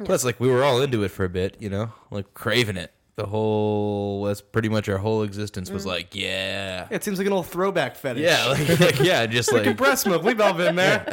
[0.05, 2.93] Plus, like we were all into it for a bit, you know, like craving it.
[3.17, 5.73] The whole that's pretty much our whole existence Mm.
[5.73, 8.23] was like, yeah, Yeah, it seems like an old throwback fetish.
[8.23, 10.23] yeah, like, like, yeah, just Look at like breast milk.
[10.23, 11.05] We've all been there.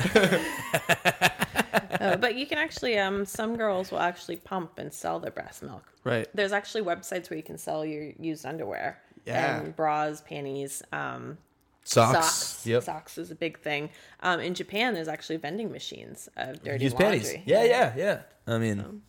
[2.00, 5.62] Uh, but you can actually um some girls will actually pump and sell their breast
[5.62, 5.82] milk.
[6.04, 6.28] right.
[6.34, 8.98] There's actually websites where you can sell your used underwear.
[9.26, 9.60] Yeah.
[9.60, 11.38] And bras, panties, um,
[11.84, 12.12] socks.
[12.26, 12.66] socks.
[12.66, 12.82] Yep.
[12.82, 13.90] Socks is a big thing.
[14.20, 17.18] Um, in Japan, there's actually vending machines of dirty Use laundry.
[17.20, 17.34] panties.
[17.46, 18.20] Yeah, yeah, yeah.
[18.46, 19.02] I mean,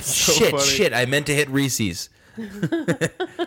[0.00, 0.62] So shit, funny.
[0.64, 0.92] shit.
[0.92, 2.08] I meant to hit Reese's.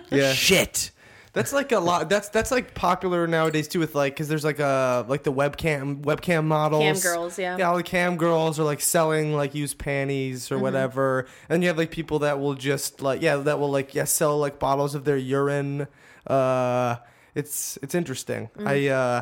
[0.10, 0.32] Yeah.
[0.34, 0.92] Shit.
[1.34, 2.10] That's like a lot.
[2.10, 3.80] That's that's like popular nowadays too.
[3.80, 7.58] With like, because there's like a like the webcam webcam models, Cam girls, yeah.
[7.58, 7.70] yeah.
[7.70, 10.64] All the cam girls are like selling like used panties or Mm-hmm.
[10.64, 14.06] whatever, and you have like people that will just like yeah that will like yeah
[14.06, 15.88] sell like bottles of their urine.
[16.26, 16.96] Uh,
[17.36, 18.50] it's it's interesting.
[18.58, 18.68] Mm-hmm.
[18.68, 19.22] I uh,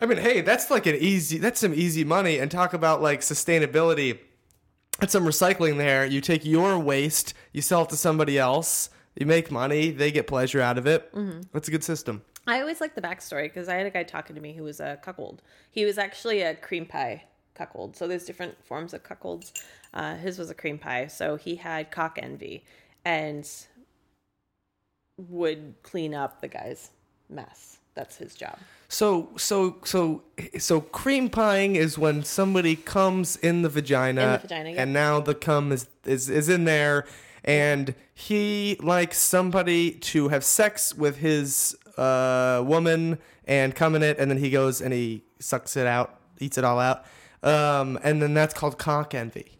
[0.00, 1.38] I mean, hey, that's like an easy.
[1.38, 2.38] That's some easy money.
[2.38, 4.18] And talk about like sustainability.
[4.98, 6.04] That's some recycling there.
[6.04, 8.90] You take your waste, you sell it to somebody else.
[9.14, 11.12] You make money, they get pleasure out of it.
[11.14, 11.42] Mm-hmm.
[11.52, 12.22] That's a good system.
[12.46, 14.80] I always like the backstory because I had a guy talking to me who was
[14.80, 15.42] a cuckold.
[15.70, 17.96] He was actually a cream pie cuckold.
[17.96, 19.52] So there's different forms of cuckolds.
[19.94, 21.06] Uh, his was a cream pie.
[21.06, 22.64] So he had cock envy
[23.04, 23.48] and
[25.18, 26.90] would clean up the guy's
[27.28, 27.78] mess.
[27.94, 28.58] That's his job.
[28.88, 30.22] So so so
[30.58, 34.82] so cream pieing is when somebody comes in the vagina, In the vagina, yeah.
[34.82, 37.06] and now the cum is, is is in there,
[37.44, 44.18] and he likes somebody to have sex with his uh, woman and come in it,
[44.18, 47.04] and then he goes and he sucks it out, eats it all out,
[47.42, 49.58] um, and then that's called cock envy.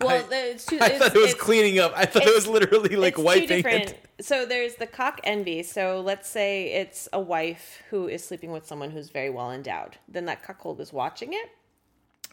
[0.00, 1.92] Well, it's two, I it's, thought it was cleaning up.
[1.96, 3.90] I thought it was literally like it's wiping different.
[3.90, 4.24] it.
[4.24, 5.62] So there's the cock envy.
[5.62, 9.96] So let's say it's a wife who is sleeping with someone who's very well endowed.
[10.06, 11.48] Then that cuckold is watching it,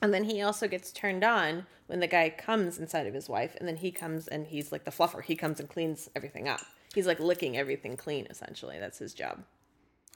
[0.02, 3.56] and then he also gets turned on when the guy comes inside of his wife,
[3.60, 5.24] and then he comes and he's like the fluffer.
[5.24, 6.62] He comes and cleans everything up.
[6.94, 8.28] He's like licking everything clean.
[8.30, 9.44] Essentially, that's his job.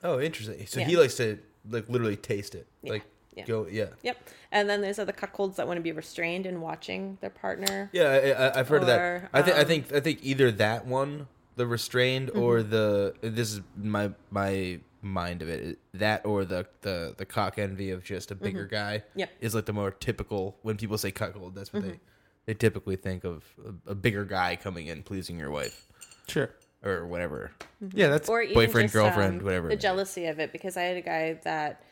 [0.03, 0.65] Oh, interesting.
[0.67, 0.85] So Yeah.
[0.87, 2.67] he likes to like literally taste it.
[2.83, 3.03] Yeah, Like
[3.35, 3.45] yeah.
[3.45, 3.87] go yeah.
[4.03, 4.17] Yep.
[4.51, 7.89] And then there's other cuckolds that want to be restrained and watching their partner.
[7.93, 9.29] Yeah, I, I, I've heard of that.
[9.33, 12.69] I think I um, think I think either that one, the restrained, or Mm-hmm.
[12.69, 15.79] the this is my my mind of it.
[15.93, 19.03] That or the the the cock envy of just a bigger guy.
[19.09, 19.19] Mm-hmm.
[19.19, 19.29] Yep.
[19.29, 19.45] Mm-hmm.
[19.45, 21.55] is like the more typical when people say cuckold.
[21.55, 21.99] That's what they
[22.45, 23.43] they typically think of
[23.87, 25.85] a, a bigger guy coming in pleasing your wife
[26.27, 26.49] Sure.
[26.83, 27.51] or whatever.
[27.93, 30.97] Yeah, that's or Boyfriend, just, girlfriend, um, whatever The jealousy of it because I had
[30.97, 31.83] a guy that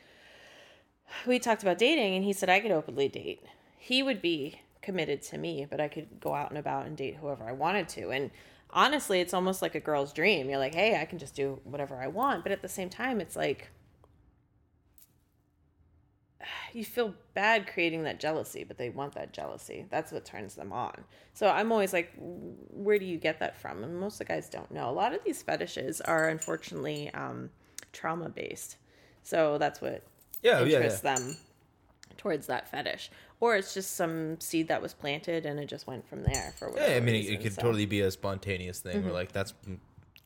[1.28, 3.44] we talked about dating, and he said I could openly date.
[3.78, 7.18] He would be committed to me, but I could go out and about and date
[7.20, 8.12] whoever I wanted to.
[8.12, 8.32] And
[8.76, 10.50] honestly, it's almost like a girl's dream.
[10.50, 13.22] You're like, hey, I can just do whatever I want, but at the same time,
[13.22, 13.70] it's like
[16.74, 19.86] you feel bad creating that jealousy, but they want that jealousy.
[19.90, 21.06] That's what turns them on.
[21.34, 23.84] So I'm always like, where do you get that from?
[23.84, 24.90] And most of the guys don't know.
[24.90, 27.50] A lot of these fetishes are unfortunately um,
[27.94, 28.78] trauma based.
[29.24, 30.04] So that's what
[30.42, 31.02] Yeah, yeah, interests yeah.
[31.02, 31.38] them
[32.18, 33.10] towards that fetish.
[33.40, 36.70] Or it's just some seed that was planted and it just went from there for
[36.70, 37.34] whatever Yeah, I mean, it, reason.
[37.36, 39.06] it could So- totally be a spontaneous thing Mm-hmm.
[39.06, 39.54] where like that's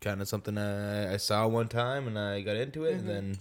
[0.02, 3.10] kind of something I, I saw one time and I got into it Mm-hmm.
[3.10, 3.38] and then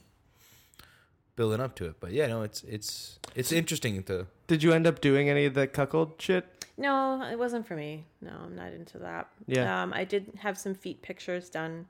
[1.37, 1.97] building up to it.
[2.01, 4.27] But yeah, no, it's it's it's interesting to.
[4.47, 6.45] Did you end up doing any of the cuckold shit?
[6.77, 8.05] No, it wasn't for me.
[8.21, 9.29] No, I'm not into that.
[9.47, 9.83] Yeah.
[9.83, 11.87] Um, I did have some feet pictures done.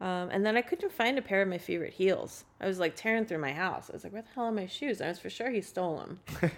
[0.00, 2.44] Um, and then I couldn't find a pair of my favorite heels.
[2.60, 3.90] I was like tearing through my house.
[3.90, 5.60] I was like, "Where the hell are my shoes?" And I was for sure he
[5.60, 6.20] stole them.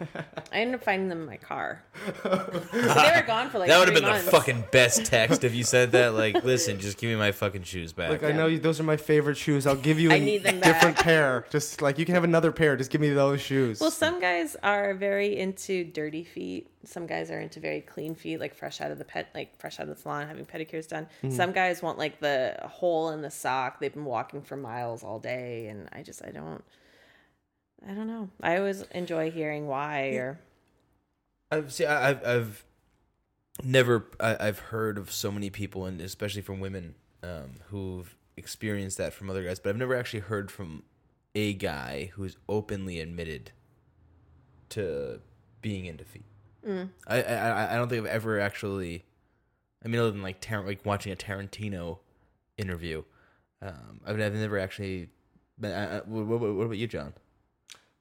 [0.53, 1.83] I ended up finding them in my car.
[2.23, 2.81] But they
[3.17, 4.27] were gone for like That would have been months.
[4.27, 6.15] the fucking best text if you said that.
[6.15, 8.11] Like, listen, just give me my fucking shoes back.
[8.11, 9.67] Like I know you, those are my favorite shoes.
[9.67, 11.47] I'll give you I a need them different pair.
[11.51, 12.77] Just like you can have another pair.
[12.77, 13.81] Just give me those shoes.
[13.81, 16.71] Well, some guys are very into dirty feet.
[16.85, 19.81] Some guys are into very clean feet, like fresh out of the pet, like fresh
[19.81, 21.09] out of the salon, having pedicures done.
[21.25, 21.35] Mm-hmm.
[21.35, 23.81] Some guys want like the hole in the sock.
[23.81, 26.63] They've been walking for miles all day, and I just I don't,
[27.89, 28.31] I don't know.
[28.43, 30.39] I always enjoy hearing why or
[31.51, 32.65] I've see, I've I've
[33.63, 38.99] never I, I've heard of so many people, and especially from women, um, who've experienced
[38.99, 39.59] that from other guys.
[39.61, 40.83] But I've never actually heard from
[41.35, 43.53] a guy who's openly admitted
[44.71, 45.21] to
[45.63, 46.25] being in defeat.
[47.07, 49.05] I, I I- I don't think I've ever actually.
[49.85, 51.99] I mean, other than like Tar- like watching a Tarantino
[52.59, 53.05] interview,
[53.63, 55.09] um, I've, I've never actually.
[55.59, 57.15] Been, I, I, what, what, what about you, John?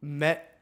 [0.05, 0.59] met,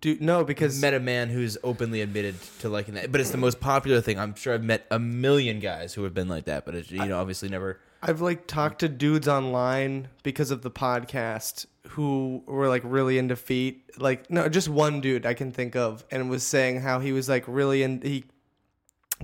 [0.00, 3.10] do no because met a man who's openly admitted to liking that.
[3.10, 4.18] But it's the most popular thing.
[4.18, 7.04] I'm sure I've met a million guys who have been like that, but it's, you
[7.04, 7.78] know, obviously never.
[8.02, 13.36] I've like talked to dudes online because of the podcast who were like really into
[13.36, 13.90] feet.
[13.98, 17.28] Like no, just one dude I can think of, and was saying how he was
[17.28, 18.24] like really in he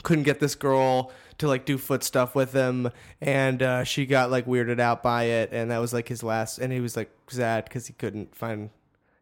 [0.02, 4.30] couldn't get this girl to like do foot stuff with him, and uh, she got
[4.30, 6.58] like weirded out by it, and that was like his last.
[6.58, 8.70] And he was like sad because he couldn't find.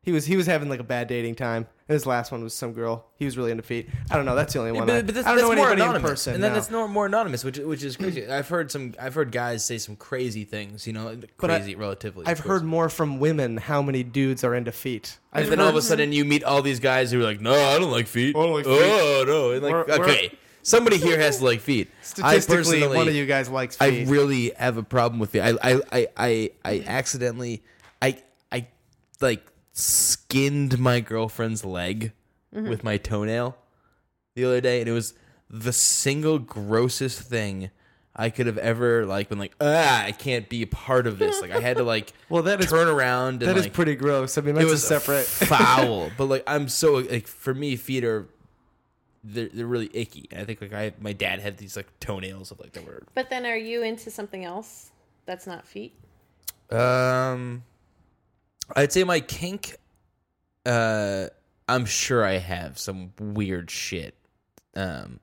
[0.03, 1.67] He was he was having like a bad dating time.
[1.89, 3.07] And his last one was some girl.
[3.17, 3.89] He was really into feet.
[4.11, 4.35] I don't know.
[4.35, 4.85] That's the only one.
[4.85, 6.35] I, But, but that's, I don't that's know more anybody anonymous, in person.
[6.35, 6.59] and then no.
[6.59, 8.27] it's no, more anonymous, which which is crazy.
[8.29, 8.95] I've heard some.
[9.01, 10.87] I've heard guys say some crazy things.
[10.87, 12.23] You know, But I- crazy relatively.
[12.23, 15.19] of I've heard more from women how many dudes are into feet.
[15.33, 17.41] And I've then all of a sudden, you meet all these guys who are like,
[17.41, 18.35] "No, I don't like feet.
[18.37, 21.61] I don't like Oh no!" And like, We're- we're- okay, somebody here has to like
[21.61, 21.91] feet.
[22.01, 24.07] I statistically, personally- one of you guys likes feet.
[24.09, 25.41] I really have a problem with it.
[25.41, 27.63] I I I I, I accidentally
[28.03, 28.67] I I
[29.21, 32.13] like skinned my girlfriend's leg
[32.53, 33.57] with my toenail
[34.35, 35.15] the other day, and it was
[35.51, 37.71] the single grossest thing
[38.19, 41.41] I could have ever like been like ah I can't be a part of this.
[41.43, 43.95] Like I had to like Well, that is- turn around and That is like, pretty
[43.95, 44.39] gross.
[44.39, 45.27] I mean, it was a separate.
[45.27, 46.11] foul.
[46.17, 48.27] But like I'm so like for me feet are.
[49.29, 50.29] They're, they're really icky.
[50.31, 53.03] And I think like I my dad had these like toenails of like that were
[53.15, 54.91] But then, are you into something else
[55.25, 55.95] that's not feet?
[56.71, 57.65] Um,
[58.75, 59.77] I'd say my kink.
[60.65, 61.27] Uh,
[61.69, 64.15] I'm sure I have some weird shit.
[64.75, 65.21] Um,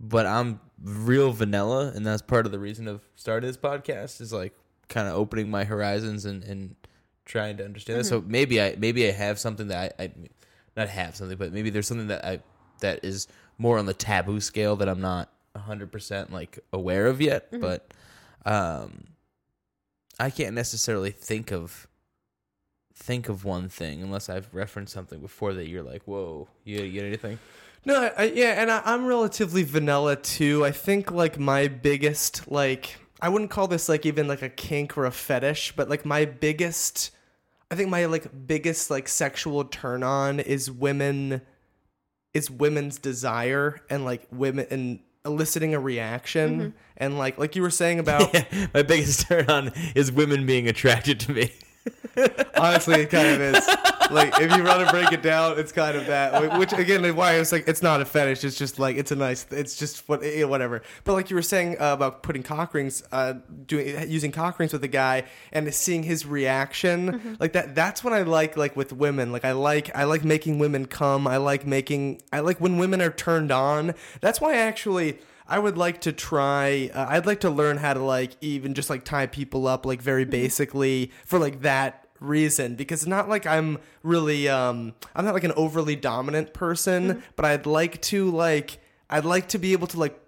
[0.00, 4.32] but I'm real vanilla, and that's part of the reason of starting this podcast is
[4.32, 4.54] like
[4.88, 6.76] kind of opening my horizons and and
[7.24, 8.08] trying to understand this.
[8.08, 10.12] So maybe I maybe I have something that I, I
[10.76, 12.40] not have something, but maybe there's something that I
[12.80, 17.20] that is more on the taboo scale that I'm not 100 percent like aware of
[17.20, 17.48] yet.
[17.60, 17.92] But
[18.44, 19.08] um,
[20.18, 21.86] I can't necessarily think of
[22.94, 26.92] think of one thing unless I've referenced something before that you're like, whoa, you, you
[26.92, 27.38] get anything?
[27.84, 30.64] No, I, I- yeah, and I, I'm relatively vanilla too.
[30.64, 34.96] I think like my biggest like I wouldn't call this like even like a kink
[34.98, 37.10] or a fetish, but like my biggest,
[37.70, 41.40] I think my like biggest like sexual turn on is women,
[42.36, 46.76] is women's desire and like women and eliciting a reaction mm-hmm.
[46.98, 48.30] and like like you were saying about
[48.74, 51.52] My biggest turn on is women being attracted to me.
[52.56, 53.66] Honestly, it kind of is.
[54.10, 56.58] Like if you want to break it down, it's kind of that.
[56.58, 58.44] Which again, why it's like it's not a fetish.
[58.44, 59.46] It's just like it's a nice.
[59.50, 60.82] It's just what eh, whatever.
[61.04, 63.34] But like you were saying uh, about putting cock rings, uh,
[63.66, 67.74] doing using cock rings with a guy and seeing his reaction, like that.
[67.74, 68.56] That's what I like.
[68.56, 71.26] Like with women, like I like I like making women come.
[71.26, 72.22] I like making.
[72.32, 73.94] I like when women are turned on.
[74.20, 75.18] That's why I actually.
[75.48, 76.90] I would like to try.
[76.92, 80.02] Uh, I'd like to learn how to like even just like tie people up like
[80.02, 85.34] very basically for like that reason because it's not like I'm really um I'm not
[85.34, 88.78] like an overly dominant person, but I'd like to like
[89.10, 90.20] I'd like to be able to like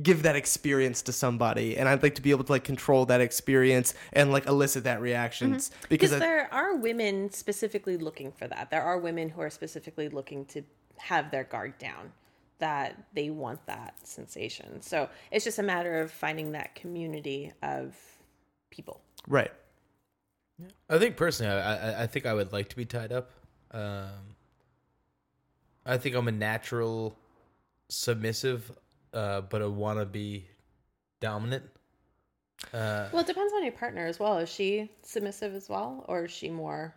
[0.00, 3.20] give that experience to somebody and I'd like to be able to like control that
[3.20, 8.46] experience and like elicit that reactions because Because I, there are women specifically looking for
[8.46, 8.70] that.
[8.70, 10.62] There are women who are specifically looking to
[10.98, 12.12] have their guard down,
[12.58, 14.82] that they want that sensation.
[14.82, 17.96] So it's just a matter of finding that community of
[18.70, 19.00] people.
[19.26, 19.52] right.
[20.90, 23.30] I think personally, I, I I think I would like to be tied up.
[23.70, 24.34] Um,
[25.86, 27.16] I think I'm a natural
[27.88, 28.70] submissive,
[29.14, 30.46] uh, but I want to be
[31.20, 31.64] dominant.
[32.74, 34.38] Uh, Well, it depends on your partner as well.
[34.38, 36.94] Is she submissive as well, or is she more?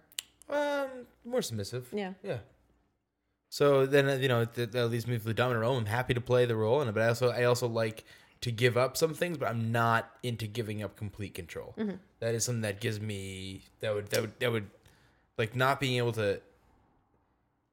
[0.50, 0.90] um,
[1.24, 1.88] more submissive.
[1.94, 2.14] Yeah.
[2.24, 2.40] Yeah.
[3.50, 5.78] So then you know that, that leaves me with the dominant role.
[5.78, 8.06] I'm happy to play the role, and but I also I also like
[8.42, 11.76] to give up some things, but I'm not into giving up complete control.
[11.78, 11.96] Mm-hmm.
[12.20, 14.70] That is something that gives me that would that would that would
[15.38, 16.42] like not being able to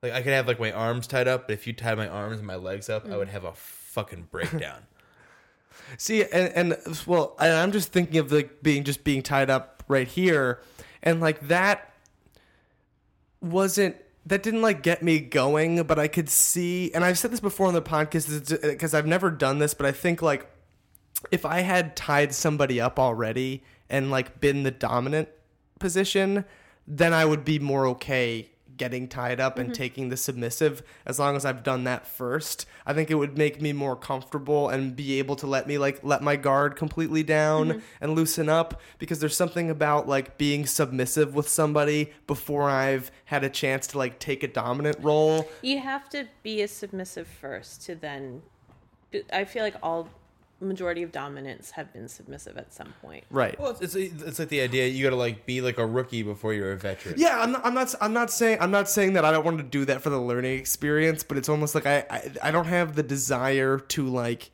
[0.02, 2.38] like I could have like my arms tied up, but if you tied my arms
[2.38, 3.18] and my legs up, I mm.
[3.18, 4.82] would have a fucking breakdown.
[5.96, 6.76] See, and, and
[7.06, 10.60] well, and I'm just thinking of like being just being tied up right here,
[11.02, 11.94] and like that
[13.40, 17.40] wasn't that didn't like get me going, but I could see, and I've said this
[17.40, 20.46] before on the podcast because I've never done this, but I think like
[21.30, 25.28] if I had tied somebody up already and like been the dominant
[25.78, 26.44] position,
[26.86, 29.74] then I would be more okay getting tied up and mm-hmm.
[29.74, 32.64] taking the submissive as long as I've done that first.
[32.86, 35.98] I think it would make me more comfortable and be able to let me like
[36.02, 37.78] let my guard completely down mm-hmm.
[38.00, 43.44] and loosen up because there's something about like being submissive with somebody before I've had
[43.44, 45.48] a chance to like take a dominant role.
[45.60, 48.42] You have to be a submissive first to then.
[49.32, 50.08] I feel like all
[50.60, 53.24] majority of dominants have been submissive at some point.
[53.30, 53.58] Right.
[53.60, 56.22] well, it's, it's it's like the idea you got to like be like a rookie
[56.22, 57.14] before you're a veteran.
[57.16, 57.94] Yeah, I'm not, I'm not.
[58.00, 58.58] I'm not saying.
[58.60, 61.36] I'm not saying that I don't want to do that for the learning experience, but
[61.38, 62.32] it's almost like I, I.
[62.44, 64.50] I don't have the desire to like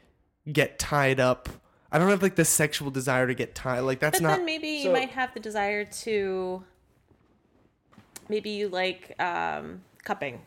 [0.53, 1.49] get tied up.
[1.91, 3.81] I don't have like the sexual desire to get tied.
[3.81, 4.37] Like that's But not.
[4.37, 6.65] then maybe So- you might have the desire to.
[8.29, 10.41] Maybe you like um, cupping,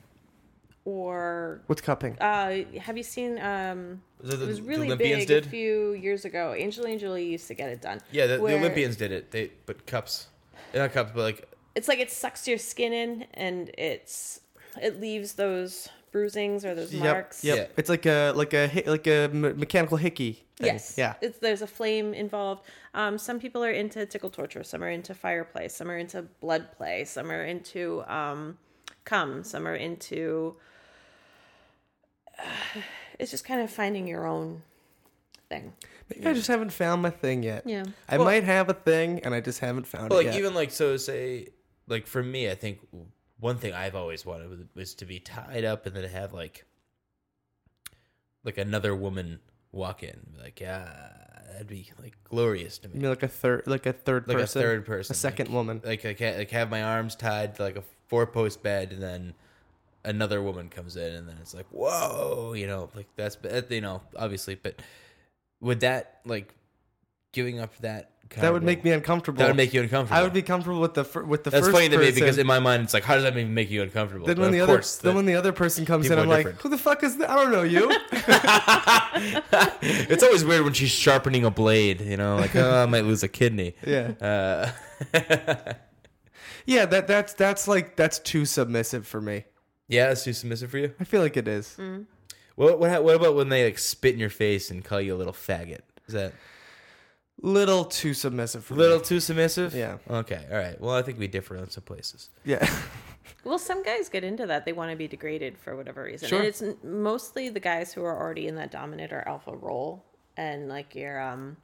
[0.91, 2.17] or What's cupping?
[2.19, 3.37] uh, have you seen?
[3.39, 5.45] Um, The- the- it was the really Olympians big did?
[5.45, 6.53] a few years ago.
[6.53, 7.99] Angelina Jolie used to get it done.
[8.11, 9.31] Yeah, the, the Olympians did it.
[9.31, 10.27] They but cups,
[10.73, 11.39] not cups, but like
[11.75, 14.39] It's like it sucks your skin in, and it's
[14.81, 17.03] it leaves those bruisings or those Yep.
[17.03, 17.43] marks.
[17.43, 17.57] Yep.
[17.57, 17.65] Yeah.
[17.75, 20.45] It's like a like a like a mechanical hickey.
[20.55, 20.67] thing.
[20.67, 20.95] Yes.
[20.97, 21.15] Yeah.
[21.21, 22.61] It's there's a flame involved.
[22.93, 24.63] Um, some people are into tickle torture.
[24.63, 25.69] Some are into fireplay.
[25.69, 27.03] Some are into blood play.
[27.03, 28.57] Some are into um,
[29.03, 29.43] cum.
[29.43, 30.55] Some are into.
[33.19, 34.61] it's just kind of finding your own
[35.49, 35.73] thing.
[36.09, 37.63] Maybe I just haven't found my thing yet.
[37.65, 37.83] Yeah.
[38.07, 40.35] I might have a thing, and I just haven't found But it like yet.
[40.35, 41.49] even like so say
[41.87, 42.79] like for me, I think
[43.39, 46.65] one thing I've always wanted was, was to be tied up and then have like
[48.43, 49.39] like another woman
[49.71, 50.87] walk in, and be like yeah,
[51.51, 52.99] that'd be like glorious to I me.
[53.01, 55.55] mean, like a third, like a third Like person, a third person, a second like,
[55.55, 55.81] woman.
[55.83, 59.01] Like I can't like have my arms tied to like a four post bed, and
[59.01, 59.33] then
[60.07, 63.37] another woman comes in, and then it's like whoa, you know, like that's
[63.69, 64.81] you know obviously, but
[65.61, 66.53] would that like
[67.33, 69.37] giving up that kind That would make me uncomfortable.
[69.39, 70.17] that would make you uncomfortable.
[70.19, 72.15] I would be comfortable with the fir- with the That's first funny to me person.
[72.21, 74.25] because in my mind it's like, how does that even make you uncomfortable?
[74.27, 76.39] Then But when the other then the- when the other person comes in, I'm like,
[76.45, 76.61] different.
[76.61, 77.29] who the fuck is that?
[77.29, 77.89] I don't know you.
[80.09, 82.01] it's always weird when she's sharpening a blade.
[82.01, 83.75] You know, like oh, I might lose a kidney.
[83.85, 84.71] yeah, Uh,
[86.65, 86.85] yeah.
[86.85, 89.45] That that's that's like that's too submissive for me.
[89.87, 90.93] Yeah, that's too submissive for you.
[90.99, 91.77] I feel like it is.
[92.55, 95.17] What, what what about when they like spit in your face and call you a
[95.17, 95.81] little faggot?
[96.07, 96.33] Is that
[97.39, 99.03] Little too submissive for a little me.
[99.05, 99.75] too submissive?
[99.75, 99.97] Yeah.
[100.09, 100.43] Okay.
[100.51, 100.79] All right.
[100.81, 102.29] Well, I think we differ on some places.
[102.43, 102.67] Yeah,
[103.43, 104.65] Well, some guys get into that.
[104.65, 106.27] They want to be degraded for whatever reason.
[106.29, 106.39] Sure.
[106.39, 110.03] And it's n- mostly the guys who are already in that dominant or alpha role
[110.35, 111.57] and like your um,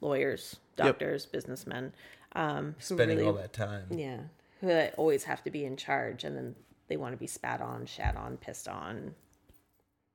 [0.00, 0.86] lawyers, Yep.
[0.86, 1.92] doctors, businessmen.
[2.36, 3.86] Um, who Spending really, all that time.
[3.90, 4.18] Yeah.
[4.60, 6.54] Who always have to be in charge and then
[6.90, 9.14] they want to be spat on, shat on, pissed on,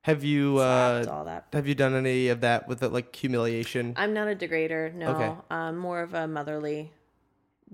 [0.04, 1.48] have you slapped, uh, all that.
[1.52, 3.94] have you done any of that with the, like humiliation?
[3.98, 5.08] I'm not a degrader, no.
[5.10, 5.34] Okay.
[5.50, 6.92] Um, more of a motherly,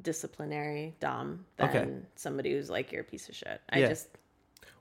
[0.01, 1.91] disciplinary dom than Okay.
[2.15, 3.59] somebody who's like, you're a piece of shit.
[3.69, 3.89] I Yeah.
[3.89, 4.07] just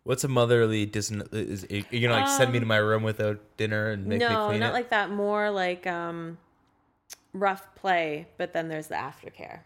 [0.04, 1.11] What's a motherly dis?
[1.11, 4.52] Is you gonna like send me to my room without dinner and make me Um,
[4.52, 4.72] no, not it?
[4.72, 5.11] like that.
[5.11, 6.38] More like um,
[7.35, 9.61] rough play, but then there's the aftercare.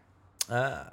[0.51, 0.91] ah.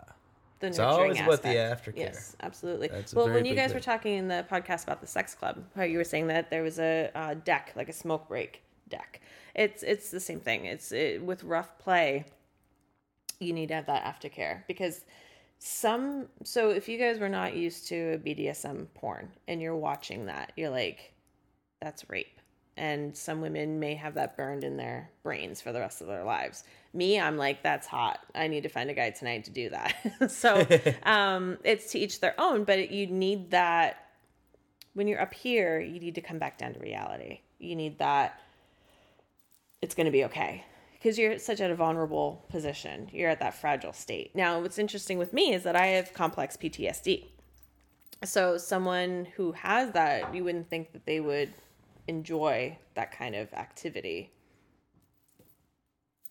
[0.62, 1.98] The It's nurturing always about the aspect.
[1.98, 2.00] aftercare.
[2.00, 2.88] Yes, absolutely.
[2.88, 3.78] That's well, when you guys thing.
[3.78, 6.62] were talking in the podcast about the sex club, how you were saying that there
[6.62, 9.22] was a uh, deck, like a smoke break deck.
[9.56, 10.66] It's it's the same thing.
[10.66, 12.26] It's it, with rough play.
[13.40, 15.04] You need to have that aftercare because
[15.58, 16.28] some.
[16.44, 20.70] So if you guys were not used to BDSM porn and you're watching that, you're
[20.70, 21.14] like,
[21.82, 22.40] that's rape.
[22.78, 26.24] And some women may have that burned in their brains for the rest of their
[26.24, 26.64] lives.
[26.94, 28.20] Me, I'm like, that's hot.
[28.34, 29.96] I need to find a guy tonight to do that.
[30.32, 30.66] so
[31.04, 34.08] um, it's to each their own, but you need that.
[34.94, 37.42] When you're up here, you need to come back down to reality.
[37.60, 38.42] You need that.
[39.82, 40.66] It's going to be okay
[41.02, 43.10] because you're such at a vulnerable position.
[43.12, 44.36] You're at that fragile state.
[44.36, 47.26] Now, what's interesting with me is that I have complex PTSD.
[48.24, 51.54] So someone who has that, you wouldn't think that they would
[52.12, 54.30] enjoy that kind of activity.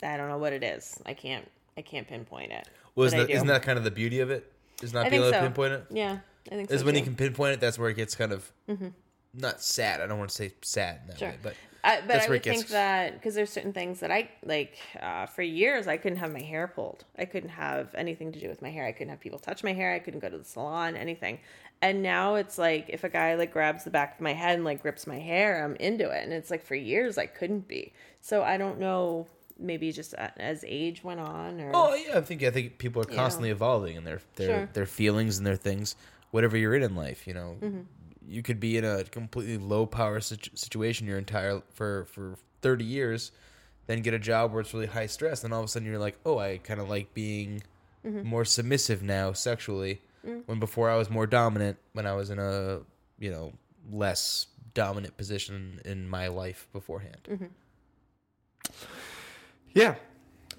[0.03, 1.01] I don't know what it is.
[1.07, 1.51] I can't.
[1.77, 2.69] I can't pinpoint it.
[2.95, 4.53] Was but I that isn't that kind of the beauty of it?
[4.83, 5.87] Is not I being able to pinpoint it?
[5.91, 6.19] Yeah,
[6.51, 7.01] I think Is so when too.
[7.01, 8.89] you can pinpoint it, that's where it gets kind of mm-hmm.
[9.35, 10.01] not sad.
[10.01, 11.29] I don't want to say sad in that Sure.
[11.29, 14.77] way, but I, but I would think that because there's certain things that I like.
[15.01, 17.05] Uh, for years, I couldn't have my hair pulled.
[17.19, 18.87] I couldn't have anything to do with my hair.
[18.87, 19.95] I couldn't have people touch my hair.
[19.95, 20.97] I couldn't go to the salon.
[20.97, 21.39] Anything.
[21.83, 24.65] And now it's like if a guy like grabs the back of my head and
[24.65, 26.23] like grips my hair, I'm into it.
[26.25, 27.93] And it's like for years I couldn't be.
[28.21, 29.27] So I don't know.
[29.59, 33.07] Maybe just as age went on, or Oh yeah, I think I think people are
[33.07, 34.69] constantly evolving in their their Sure.
[34.73, 35.97] their feelings and their things.
[36.31, 37.81] Whatever you're in in life, you know, Mm-hmm.
[38.31, 42.85] You could be in a completely low power situ- situation your entire for for thirty
[42.85, 43.33] years,
[43.87, 45.99] then get a job where it's really high stress, and all of a sudden you're
[45.99, 47.63] like, oh, I kind of like being
[48.03, 48.27] Mm-hmm.
[48.27, 50.43] more submissive now sexually, Mm.
[50.47, 52.81] when before I was more dominant when I was in a
[53.19, 53.53] you know
[53.93, 57.19] less dominant position in my life beforehand.
[57.29, 57.47] Mm-hmm.
[59.75, 59.95] Yeah.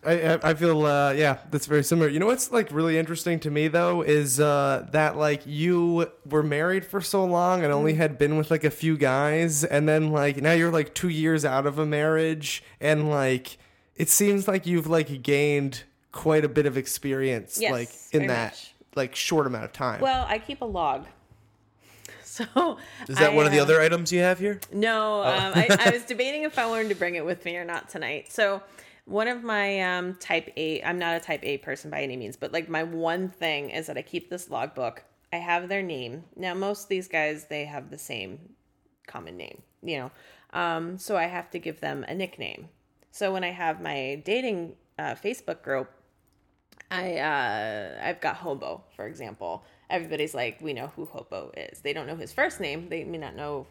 [0.03, 2.07] I, I I feel uh, yeah that's very similar.
[2.09, 6.43] You know what's like really interesting to me though is uh, that like you were
[6.43, 10.11] married for so long and only had been with like a few guys and then
[10.11, 13.57] like now you're like two years out of a marriage and like
[13.95, 18.51] it seems like you've like gained quite a bit of experience Yes, like in that
[18.53, 18.73] much.
[18.95, 20.01] like short amount of time.
[20.01, 21.05] well, I keep a log.
[22.23, 22.77] So
[23.09, 24.61] Is that I, one of the uh, other items you have here?
[24.71, 27.65] No, um, I, I was debating if I wanted to bring it with me or
[27.65, 28.31] not tonight.
[28.31, 28.61] So,
[29.05, 32.37] one of my um, type A, I'm not a type A person by any means,
[32.37, 35.03] but like my one thing is that I keep this logbook.
[35.33, 36.25] I have their name.
[36.35, 38.55] Now, most of these guys, they have the same
[39.07, 40.11] common name, you know.
[40.53, 42.67] Um, so, I have to give them a nickname.
[43.11, 45.89] So, when I have my dating uh, Facebook group,
[46.91, 49.63] I uh, I've got Hobo, for example.
[49.89, 51.79] Everybody's like, we know who Hobo is.
[51.79, 52.89] They don't know his first name.
[52.89, 53.67] They may not know.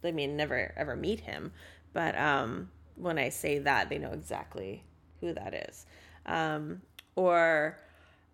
[0.00, 1.52] They may never ever meet him.
[1.92, 4.84] But um, when I say that, they know exactly
[5.20, 5.86] who that is.
[6.26, 6.82] Um,
[7.16, 7.78] or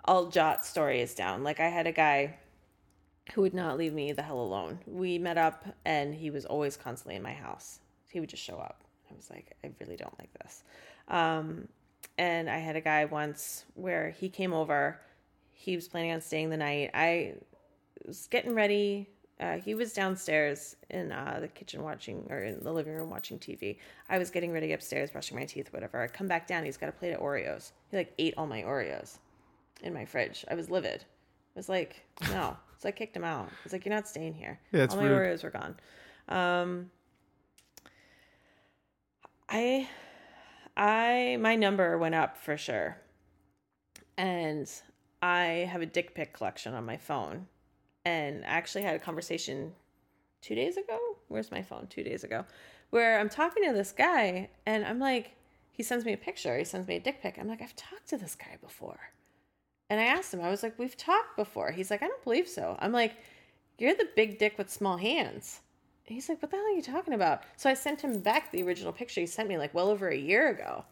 [0.05, 1.43] I'll jot stories down.
[1.43, 2.39] Like I had a guy
[3.35, 4.79] who would not leave me the hell alone.
[4.87, 7.81] We met up, and he was always constantly in my house.
[8.11, 8.83] He would just show up.
[9.11, 10.65] I was like, I really don't like this.
[11.09, 11.69] Um,
[12.17, 15.01] and I had a guy once where he came over.
[15.53, 16.91] He was planning on staying the night.
[16.95, 17.35] I
[18.07, 19.09] was getting ready.
[19.41, 23.39] Uh, he was downstairs in uh, the kitchen watching, or in the living room watching
[23.39, 23.79] TV.
[24.09, 26.03] I was getting ready upstairs, brushing my teeth, whatever.
[26.03, 26.65] I come back down.
[26.65, 27.71] He's got a plate of Oreos.
[27.91, 29.19] He like ate all my Oreos
[29.83, 30.45] in my fridge.
[30.51, 31.05] I was livid.
[31.05, 32.57] I was like, no.
[32.79, 33.47] So I kicked him out.
[33.47, 34.59] I was like, you're not staying here.
[34.73, 35.19] Yeah, it's all my rude.
[35.19, 35.77] Oreos were gone.
[36.29, 36.91] Um,
[39.49, 39.89] I,
[40.77, 42.99] I, my number went up for sure.
[44.17, 44.71] And
[45.23, 47.47] I have a dick pic collection on my phone.
[48.05, 49.73] And I actually had a conversation
[50.41, 50.99] two days ago.
[51.29, 51.87] Where's my phone?
[51.89, 52.45] Two days ago,
[52.91, 55.33] where I'm talking to this guy, and I'm like,
[55.73, 56.57] he sends me a picture.
[56.59, 57.39] He sends me a dick pic.
[57.39, 58.99] I'm like, I've talked to this guy before.
[59.91, 61.71] And I asked him, I was like, we've talked before.
[61.71, 62.77] He's like, I don't believe so.
[62.81, 63.15] I'm like,
[63.79, 65.61] you're the big dick with small hands.
[66.05, 67.43] He's like, what the hell are you talking about?
[67.57, 70.17] So I sent him back the original picture he sent me like well over a
[70.17, 70.85] year ago.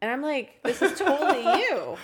[0.00, 1.96] And I'm like, this is totally you.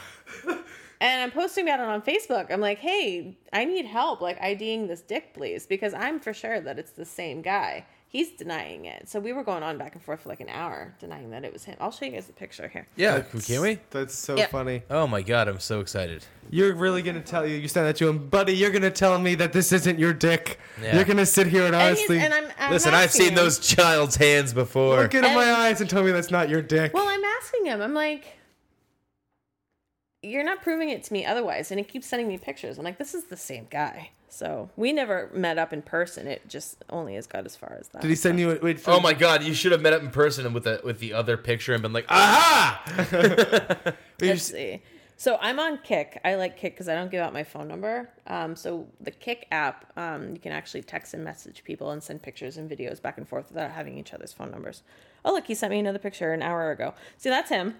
[1.01, 2.53] And I'm posting about it on Facebook.
[2.53, 6.61] I'm like, hey, I need help, like IDing this dick, please, because I'm for sure
[6.61, 7.85] that it's the same guy.
[8.09, 9.09] He's denying it.
[9.09, 11.53] So we were going on back and forth for like an hour denying that it
[11.53, 11.75] was him.
[11.81, 12.87] I'll show you guys the picture here.
[12.95, 13.81] Yeah, can we?
[13.91, 14.51] That's so Yep.
[14.53, 14.83] funny.
[14.89, 16.25] Oh my god, I'm so excited.
[16.49, 17.57] You're really gonna tell you?
[17.57, 18.55] You send that to him, buddy.
[18.55, 20.61] You're gonna tell me that this isn't your dick.
[20.81, 20.95] Yeah.
[20.95, 23.29] You're gonna sit here and And, he's, honestly and I'm, I'm Listen, I've asking seen
[23.31, 25.01] him- those child's hands before.
[25.03, 26.95] look into my eyes and tell me that's not your dick.
[26.95, 27.81] Well, I'm asking him.
[27.83, 28.27] I'm like,
[30.25, 31.71] you're not proving it to me otherwise.
[31.71, 32.79] And he keeps sending me pictures.
[32.79, 34.11] I'm like, this is the same guy.
[34.29, 36.27] So we never met up in person.
[36.27, 38.03] It just only has got as far as that.
[38.03, 38.53] Did he send you?
[38.53, 40.99] A, wait, Oh my god, you should have met up in person with the with
[40.99, 43.95] the other picture and been like, aha!
[44.21, 44.83] Let's see.
[45.17, 46.21] So I'm on Kik.
[46.25, 48.11] I like Kik because I don't give out my phone number.
[48.27, 52.21] Um, so the Kik app, um, you can actually text and message people and send
[52.21, 54.83] pictures and videos back and forth without having each other's phone numbers.
[55.25, 56.95] Oh look, he sent me another picture an hour ago.
[57.17, 57.77] See, that's him.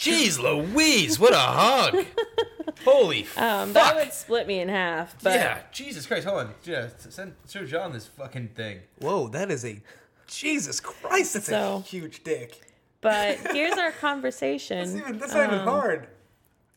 [0.00, 2.06] Jeez Louise, what a hug!
[2.84, 3.74] Holy Um, fuck!
[3.74, 5.14] that would split me in half.
[5.22, 6.54] But yeah, Jesus Christ, hold on.
[6.64, 8.80] Yeah, send show John this fucking thing.
[9.00, 9.82] Whoa, that is a
[10.26, 11.34] Jesus Christ.
[11.34, 12.62] That's So- a huge dick.
[13.02, 15.02] But here's our conversation.
[15.18, 16.08] that's not even hard.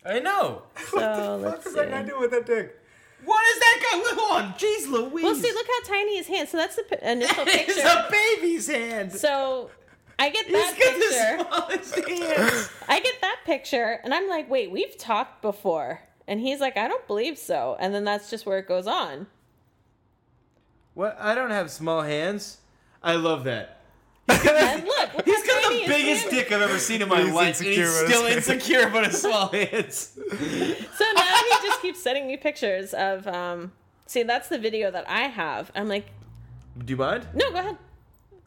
[0.05, 0.63] I know.
[0.91, 1.80] So let's see.
[2.05, 2.78] do with that dick?
[3.24, 4.15] What is that guy?
[4.21, 5.24] Hold on, jeez Louise.
[5.24, 6.49] Well, see, look how tiny his hand.
[6.49, 7.74] So that's the p- initial it's picture.
[7.78, 9.13] It's a baby's hand.
[9.13, 9.71] So
[10.20, 10.93] I get He's that got
[11.49, 11.80] picture.
[11.80, 11.84] the
[12.64, 12.80] smallest.
[12.88, 16.01] I get that picture, and I'm like, wait, we've talked before.
[16.28, 17.76] And he's like, I don't believe so.
[17.80, 19.28] And then that's just where it goes on.
[20.93, 21.18] What?
[21.20, 22.59] I don't have small hands.
[23.01, 23.80] I love that.
[24.30, 27.34] And look, look He's how got the biggest dick I've ever seen in my He's
[27.34, 30.14] life, and he's still insecure about his small hands.
[30.16, 33.28] So now he just keeps sending me pictures of.
[33.28, 33.72] um
[34.05, 35.72] See, that's the video that I have.
[35.76, 36.07] I'm like,
[36.78, 37.26] Do you mind?
[37.34, 37.78] no, go ahead.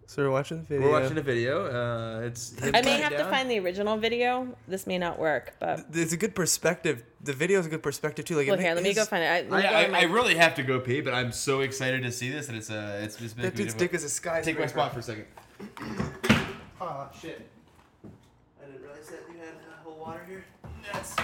[0.08, 0.86] So we're watching the video.
[0.86, 1.66] We're watching a video.
[1.66, 2.54] Uh, it's.
[2.62, 4.56] I may lying have to find the original video.
[4.68, 7.02] This may not work, but It's a good perspective.
[7.20, 8.36] The video is a good perspective too.
[8.36, 9.26] Like, well, here, let me go find it.
[9.26, 11.32] I, let me go I, in I, I really have to go pee, but I'm
[11.32, 14.08] so excited to see this, and it's uh, it's just That dude's dick is a
[14.08, 14.42] sky.
[14.42, 15.26] Take my spot for a second.
[16.80, 17.50] Oh shit!
[18.04, 20.44] I didn't realize that you had uh, whole water here.
[20.92, 21.16] That's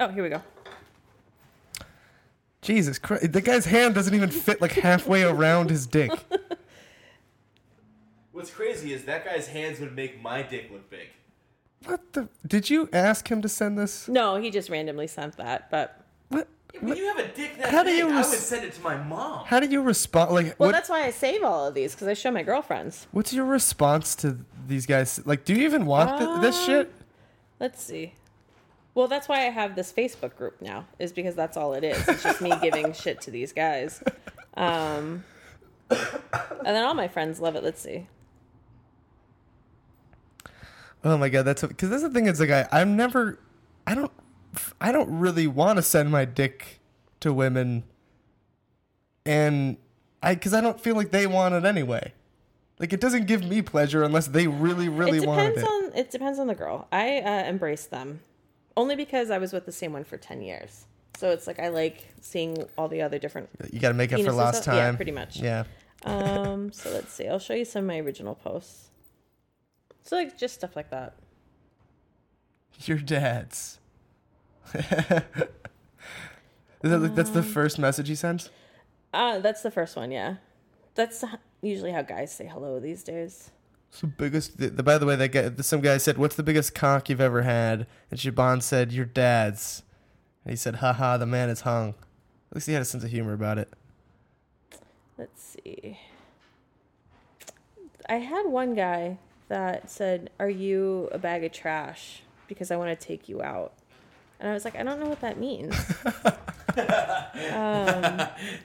[0.00, 0.42] Oh, here we go.
[2.62, 3.30] Jesus Christ!
[3.30, 6.12] The guy's hand doesn't even fit like halfway around his dick.
[8.38, 11.08] What's crazy is that guy's hands would make my dick look big.
[11.86, 12.28] What the?
[12.46, 14.06] Did you ask him to send this?
[14.06, 16.46] No, he just randomly sent that, but What?
[16.78, 18.80] When you have a dick that How do big, you I would send it to
[18.80, 19.44] my mom.
[19.46, 20.30] How do you respond?
[20.30, 20.72] Like, well, what?
[20.72, 23.08] that's why I save all of these because I show my girlfriends.
[23.10, 25.20] What's your response to these guys?
[25.26, 26.92] Like, do you even want th- this Um, shit?
[27.58, 28.14] Let's see.
[28.94, 32.06] Well, that's why I have this Facebook group now, is because that's all it is.
[32.08, 34.00] It's just me giving shit to these guys.
[34.56, 35.24] Um,
[35.90, 35.98] and
[36.64, 37.64] then all my friends love it.
[37.64, 38.06] Let's see.
[41.04, 42.26] Oh my god, that's because that's the thing.
[42.26, 43.38] Is like I, I'm never,
[43.86, 44.12] I don't,
[44.80, 46.80] I don't really want to send my dick
[47.20, 47.84] to women,
[49.24, 49.76] and
[50.22, 52.12] I because I don't feel like they want it anyway.
[52.78, 55.66] Like it doesn't give me pleasure unless they really, really it want depends it.
[55.66, 56.88] on it depends on the girl.
[56.92, 58.20] I uh, embrace them
[58.76, 60.86] only because I was with the same one for ten years.
[61.16, 63.48] So it's like I like seeing all the other different.
[63.72, 64.76] you got to make up for lost stuff?
[64.76, 64.96] Yeah, time.
[64.96, 65.40] pretty much.
[65.40, 65.64] Yeah.
[66.04, 66.70] Um.
[66.72, 67.26] so let's see.
[67.26, 68.90] I'll show you some of my original posts.
[70.08, 71.16] So like just stuff like that.
[72.84, 73.78] Your dad's.
[74.74, 74.82] Is
[76.82, 78.48] that, like, that's the first message he sends.
[79.12, 80.10] Uh, that's the first one.
[80.10, 80.36] Yeah,
[80.94, 81.22] that's
[81.60, 83.50] usually how guys say hello these days.
[83.90, 84.56] It's the biggest.
[84.56, 87.20] The, the, by the way, that guy, some guy said, "What's the biggest cock you've
[87.20, 89.82] ever had?" And Siobhan said, "Your dad's."
[90.42, 91.90] And he said, "Haha, the man is hung."
[92.50, 93.68] At least he had a sense of humor about it.
[95.18, 95.98] Let's see.
[98.08, 99.18] I had one guy
[99.48, 103.72] that said, "Are you a bag of trash?" Because I want to take you out.
[104.40, 105.74] And I was like, I don't know what that means.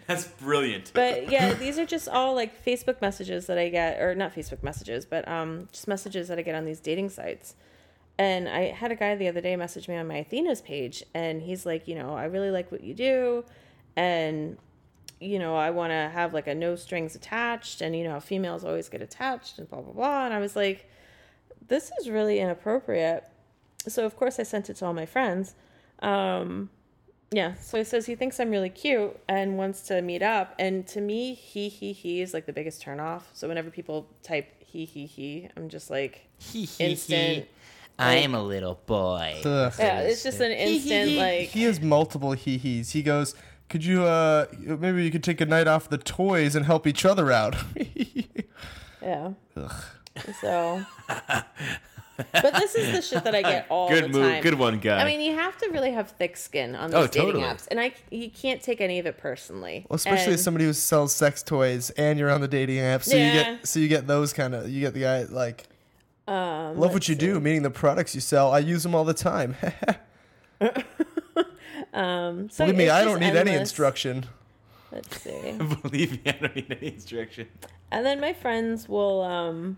[0.08, 0.92] That's brilliant.
[0.94, 4.62] But yeah, these are just all like Facebook messages that I get, or not Facebook
[4.62, 7.56] messages, but um, just messages that I get on these dating sites.
[8.20, 11.42] And I had a guy the other day message me on my Athena's page, and
[11.42, 13.44] he's like, you know, I really like what you do,
[13.96, 14.58] and
[15.24, 18.64] you know, I want to have like a no strings attached, and you know, females
[18.64, 20.26] always get attached, and blah blah blah.
[20.26, 20.90] And I was like,
[21.68, 23.24] this is really inappropriate.
[23.88, 25.56] So of course I sent it to all my friends.
[26.00, 26.70] Um,
[27.32, 30.54] yeah, so he says he thinks I'm really cute and wants to meet up.
[30.60, 33.24] And to me, he he he is like the biggest turnoff.
[33.34, 37.00] So whenever people type he he he, I'm just like instant.
[37.10, 37.46] He.
[38.00, 39.42] I am a little boy.
[39.46, 39.74] Ugh.
[39.78, 41.50] Yeah, it's just an instant like.
[41.50, 42.92] He has multiple he hees.
[42.92, 43.36] He goes,
[43.74, 47.04] "Could you, uh, maybe you could take a night off the toys and help each
[47.06, 47.56] other out."
[49.02, 49.34] Yeah.
[50.40, 50.86] So.
[52.32, 54.22] But this is the shit that I get all Good the move.
[54.32, 54.42] time.
[54.44, 55.02] Good one, guy.
[55.02, 57.44] I mean, you have to really have thick skin on these Oh, dating totally.
[57.44, 59.86] apps, and I you can't take any of it personally.
[59.90, 63.04] well, especially And- as somebody who sells sex toys and you're on the dating app,
[63.04, 65.66] so you get so you get those kind of you get the guy like
[66.30, 68.52] um, love what you do, meaning the products you sell.
[68.54, 69.56] I use them all the time.
[71.94, 74.26] um, so Believe me, I don't need any instruction.
[74.92, 75.52] Let's see.
[75.82, 77.48] Believe me, I don't need any instruction.
[77.92, 79.78] And then my friends will um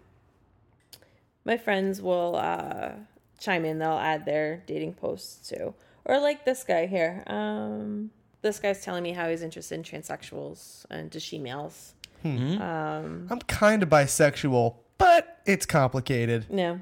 [1.43, 2.91] my friends will uh
[3.39, 5.73] chime in, they'll add their dating posts too.
[6.05, 7.23] Or like this guy here.
[7.27, 8.11] Um
[8.41, 11.93] this guy's telling me how he's interested in transsexuals and to she-males.
[12.23, 16.45] Um I'm kind of bisexual, but it's complicated.
[16.49, 16.77] yeah.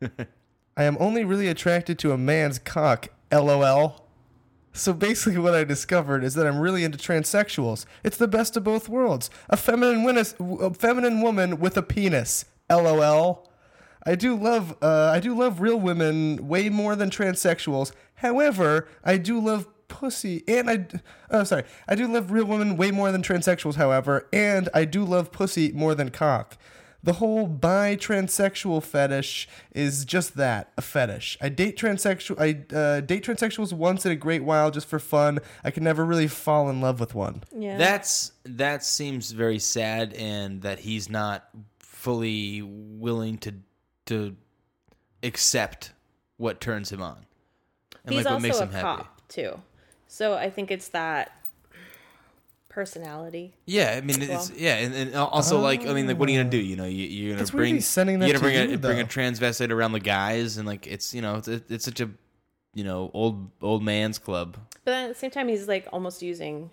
[0.78, 3.08] I am only really attracted to a man's cock.
[3.32, 4.02] LOL.
[4.72, 7.86] So basically, what I discovered is that I'm really into transsexuals.
[8.04, 9.30] It's the best of both worlds.
[9.48, 12.44] A feminine, a feminine woman with a penis.
[12.70, 13.48] LOL.
[14.04, 17.92] I do love, uh, I do love real women way more than transsexuals.
[18.16, 20.86] However, I do love pussy, and I,
[21.30, 23.76] oh sorry, I do love real women way more than transsexuals.
[23.76, 26.56] However, and I do love pussy more than cock.
[27.06, 31.38] The whole bi transsexual fetish is just that, a fetish.
[31.40, 35.38] I date transsexual I uh, date transsexuals once in a great while just for fun.
[35.62, 37.44] I can never really fall in love with one.
[37.56, 37.78] Yeah.
[37.78, 41.48] That's that seems very sad, and that he's not
[41.78, 43.54] fully willing to
[44.06, 44.34] to
[45.22, 45.92] accept
[46.38, 47.24] what turns him on,
[48.04, 49.02] and he's like what also makes a him happy.
[49.02, 49.60] cop too.
[50.08, 51.38] So I think it's that
[52.76, 53.54] personality.
[53.64, 54.58] Yeah, I mean, it's Well.
[54.58, 56.58] yeah, and, and also like I mean, like what are you gonna do?
[56.58, 58.74] You know, you, you're gonna That's bring he's sending that you gotta to bring you,
[58.76, 62.00] a bring a transvestite around the guys, and like it's you know it's, it's such
[62.00, 62.10] a
[62.74, 64.58] you know old old man's club.
[64.84, 66.68] But then at the same time he's like almost using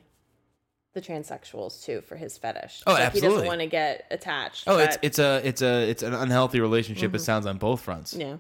[0.94, 2.84] the transsexuals too for his fetish.
[2.86, 3.30] Oh, like He absolutely.
[3.36, 4.66] doesn't want to get attached.
[4.68, 7.16] Oh, it's but- it's a it's a it's an unhealthy relationship.
[7.16, 8.14] It sounds on both fronts.
[8.14, 8.36] yeah.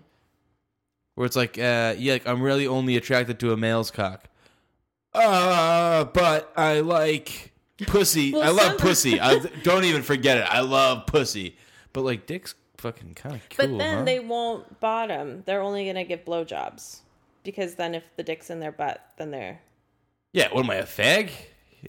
[1.15, 4.27] Where it's like, uh, yeah, like, I'm really only attracted to a male's cock.
[5.13, 7.52] Uh, but I like
[7.87, 8.31] pussy.
[8.33, 9.19] Well, I love pussy.
[9.19, 10.45] I, don't even forget it.
[10.49, 11.57] I love pussy.
[11.91, 13.67] But like, dick's fucking kind of cool.
[13.67, 14.03] But then huh?
[14.03, 15.43] they won't bottom.
[15.45, 16.99] They're only gonna give blowjobs
[17.43, 19.59] because then if the dick's in their butt, then they're
[20.31, 21.31] Yeah, what am I a fag?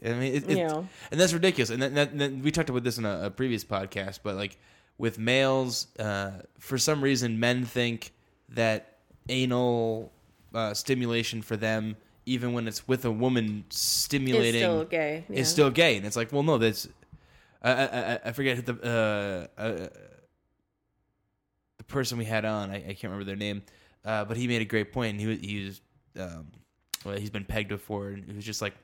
[0.05, 0.89] I mean, it, it, You know.
[1.11, 1.71] and that's ridiculous.
[1.71, 4.57] And that, that- we talked about this in a, a previous podcast, but like
[4.99, 8.13] with males, uh, for some reason, men think
[8.51, 10.13] that anal
[10.55, 11.97] uh, stimulation for them,
[12.27, 15.25] even when it's with a woman stimulating, it's still gay.
[15.29, 15.43] yeah.
[15.45, 15.97] still gay.
[15.97, 16.89] And it's like, well, no, that's
[17.63, 19.89] I I, I- forget the uh, uh,
[21.79, 22.71] the person we had on.
[22.71, 23.63] I, I can't remember their name,
[24.05, 25.13] uh, but he made a great point.
[25.13, 25.81] And he was he was
[26.19, 26.49] um,
[27.05, 28.75] well, he's been pegged before, and he was just like,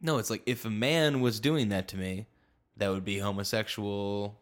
[0.00, 2.26] no, it's like if a man was doing that to me,
[2.76, 4.38] that would be homosexual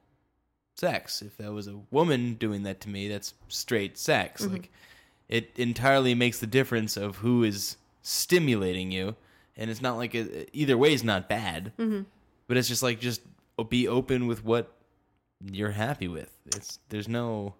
[0.77, 1.23] sex.
[1.23, 4.45] If that was a woman doing that to me, that's straight sex.
[4.45, 4.70] Like
[5.29, 9.16] it entirely makes the difference of who is stimulating you,
[9.57, 11.72] and it's not like it, either way is not bad.
[11.78, 12.03] Mm-hmm.
[12.48, 13.22] But it's just like just
[13.68, 14.72] be open with what
[15.50, 16.30] you're happy with.
[16.46, 17.55] It's there's no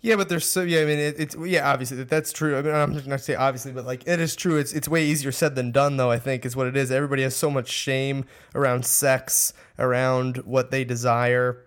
[0.00, 0.80] Yeah, but there's so yeah.
[0.80, 1.70] I mean, it, it's yeah.
[1.70, 2.56] Obviously, that, that's true.
[2.56, 4.56] I mean, I'm not gonna say obviously, but like it is true.
[4.56, 6.10] It's it's way easier said than done, though.
[6.10, 6.90] I think is what it is.
[6.90, 8.24] Everybody has so much shame
[8.54, 11.64] around sex, around what they desire,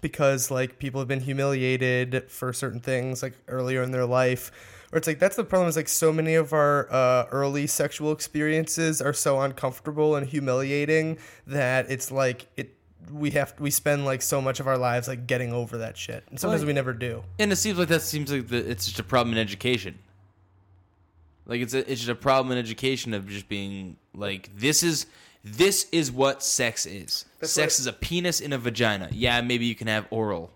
[0.00, 4.50] because like people have been humiliated for certain things like earlier in their life.
[4.92, 5.68] Or it's like that's the problem.
[5.68, 11.18] Is like so many of our uh, early sexual experiences are so uncomfortable and humiliating
[11.46, 12.74] that it's like it.
[13.10, 16.24] We have we spend like so much of our lives like getting over that shit,
[16.28, 17.22] and sometimes Well, we never do.
[17.38, 19.98] And it seems like that seems like the, it's just a problem in education.
[21.46, 25.06] Like it's a, it's just a problem in education of just being like this is
[25.42, 27.24] this is what sex is.
[27.42, 29.08] sex is a penis in a vagina.
[29.12, 30.52] Yeah, maybe you can have oral,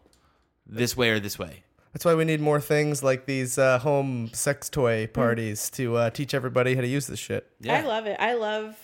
[0.66, 1.62] this way or this way.
[1.94, 6.10] That's why we need more things like these uh, home sex toy parties to uh,
[6.10, 7.48] teach everybody how to use this shit.
[7.60, 8.16] Yeah, I love it.
[8.18, 8.76] I love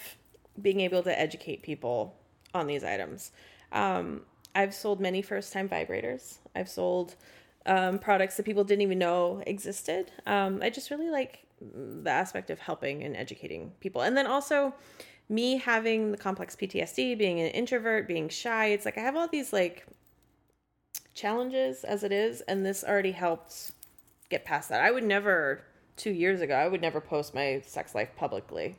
[0.63, 2.15] being able to educate people
[2.55, 3.33] on these items.
[3.73, 4.23] Um,
[4.55, 6.39] I've sold many first time vibrators.
[6.55, 7.17] I've sold
[7.67, 10.13] um, products that people didn't even know existed.
[10.27, 14.03] Um, I just really like the aspect of helping and educating people.
[14.03, 14.73] And then also
[15.29, 18.67] me having the complex PTSD, being an introvert, being shy.
[18.67, 19.85] It's like I have all these like
[21.15, 23.73] challenges as it is, and this already helped
[24.29, 24.81] get past that.
[24.81, 25.63] I would never,
[25.97, 28.77] two years ago, I would never post my sex life publicly.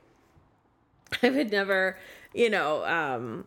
[1.24, 1.98] I would never,
[2.34, 3.46] you know, um,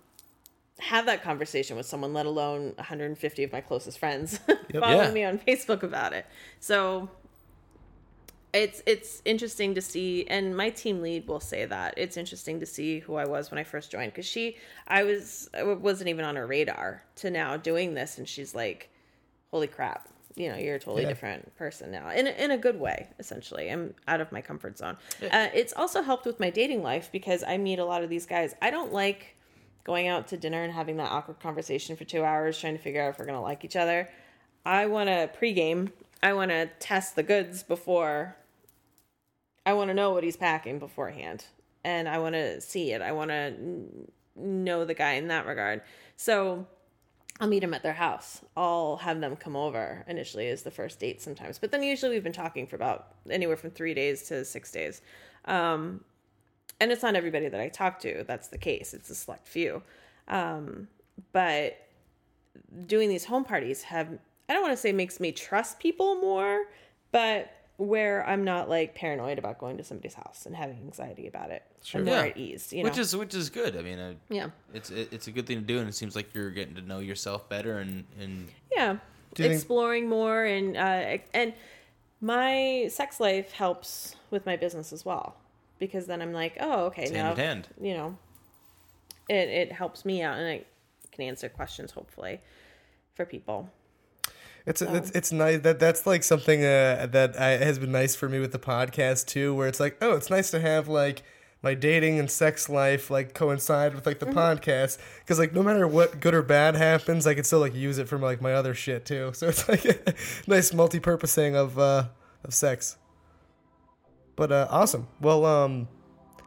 [0.81, 4.39] have that conversation with someone, let alone 150 of my closest friends
[4.79, 5.11] following Yeah.
[5.13, 6.27] me on Facebook about it.
[6.61, 7.09] So
[8.55, 12.67] it's it's interesting to see, and my team lead will say that it's interesting to
[12.67, 16.25] see who I was when I first joined because she, I was, I wasn't even
[16.25, 18.91] on her radar to now doing this, and she's like,
[19.51, 21.09] "Holy crap!" You know, you're a totally Yeah.
[21.09, 23.09] different person now, in a, in a good way.
[23.19, 24.97] Essentially, I'm out of my comfort zone.
[25.23, 28.27] Uh, it's also helped with my dating life because I meet a lot of these
[28.27, 28.55] guys.
[28.63, 29.37] I don't like
[29.85, 33.03] going out to dinner and having that awkward conversation for two hours trying to figure
[33.03, 34.09] out if we're gonna like each other.
[34.65, 35.91] I want to pregame.
[36.23, 38.37] I want to test the goods before.
[39.67, 41.45] I want to know what he's packing beforehand,
[41.85, 43.03] and I want to see it.
[43.03, 43.55] I want to
[44.37, 45.83] know the guy in that regard.
[46.17, 46.67] So
[47.41, 48.43] I'll meet him at their house.
[48.57, 52.23] I'll have them come over initially as the first date sometimes, but then usually we've
[52.23, 55.03] been talking for about anywhere from three days to six days.
[55.47, 56.05] Um,
[56.81, 58.95] and it's not everybody that I talk to that's the case.
[58.95, 59.83] It's a select few.
[60.29, 60.89] Um,
[61.33, 61.77] but
[62.87, 64.09] doing these home parties have
[64.49, 66.65] I don't want to say makes me trust people more,
[67.13, 71.51] but where I'm not like paranoid about going to somebody's house and having anxiety about
[71.51, 71.63] it.
[71.83, 72.01] Sure.
[72.01, 72.27] I'm more Yeah.
[72.27, 72.89] at ease, you know.
[72.89, 73.77] which is which is good.
[73.77, 74.51] I mean, uh, yeah.
[74.73, 76.83] it's it, it's a good thing to do, and it seems like you're getting to
[76.83, 78.99] know yourself better, and and Yeah.
[79.35, 81.53] Do you think- Exploring more and uh and
[82.21, 85.37] my sex life helps with my business as well.
[85.81, 87.69] Because then I'm like, oh, okay, It's now hand in hand.
[87.81, 88.17] you know,
[89.29, 90.65] it it helps me out and I
[91.11, 92.41] can answer questions hopefully
[93.15, 93.69] for people.
[94.67, 98.29] It's it's it's nice that that's like something uh, that I, has been nice for
[98.31, 101.23] me with the podcast too, where it's like, oh, it's nice to have like
[101.65, 105.89] my dating and sex life like coincide with like the podcast because like no matter
[105.89, 108.75] what good or bad happens, I can still like use it for like my other
[108.75, 109.33] shit too.
[109.35, 110.15] So it's like a
[110.47, 112.05] nice multi-purposing of uh,
[112.43, 112.97] of sex.
[114.37, 115.09] But uh, awesome.
[115.21, 115.89] Well, um,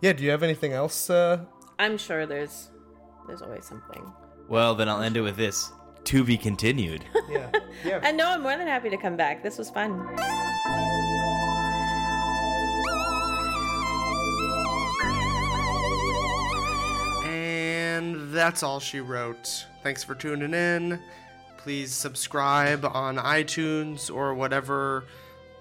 [0.01, 0.13] yeah.
[0.13, 1.09] Do you have anything else?
[1.09, 1.45] Uh,
[1.79, 2.69] I'm sure there's
[3.27, 4.11] there's always something.
[4.47, 5.71] well, then I'll end it with this:
[6.07, 7.03] to be continued.
[7.29, 7.51] yeah.
[7.83, 7.99] Yeah.
[8.01, 9.43] And no, I'm more than happy to come back.
[9.43, 10.07] This was fun.
[17.25, 19.65] And that's all she wrote.
[19.83, 21.01] Thanks for tuning in.
[21.57, 25.03] Please subscribe on iTunes or whatever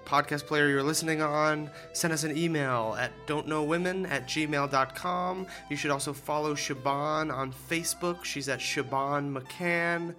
[0.07, 1.69] podcast player you're listening on.
[1.93, 5.47] Send us an email at don'tknowwomen at gmail.com.
[5.69, 8.23] You should also follow Siobhan on Facebook.
[8.23, 10.15] She's at Siobhan McCann.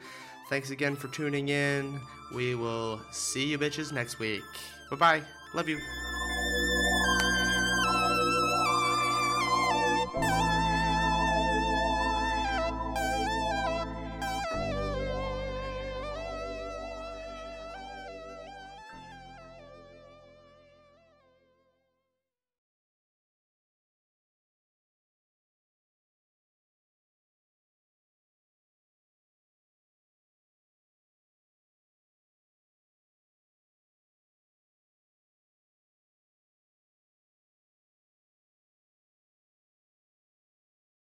[0.49, 2.01] Thanks again for tuning in.
[2.35, 4.43] We will see you bitches next week.
[4.91, 5.23] Bye bye.
[5.55, 5.79] Love you.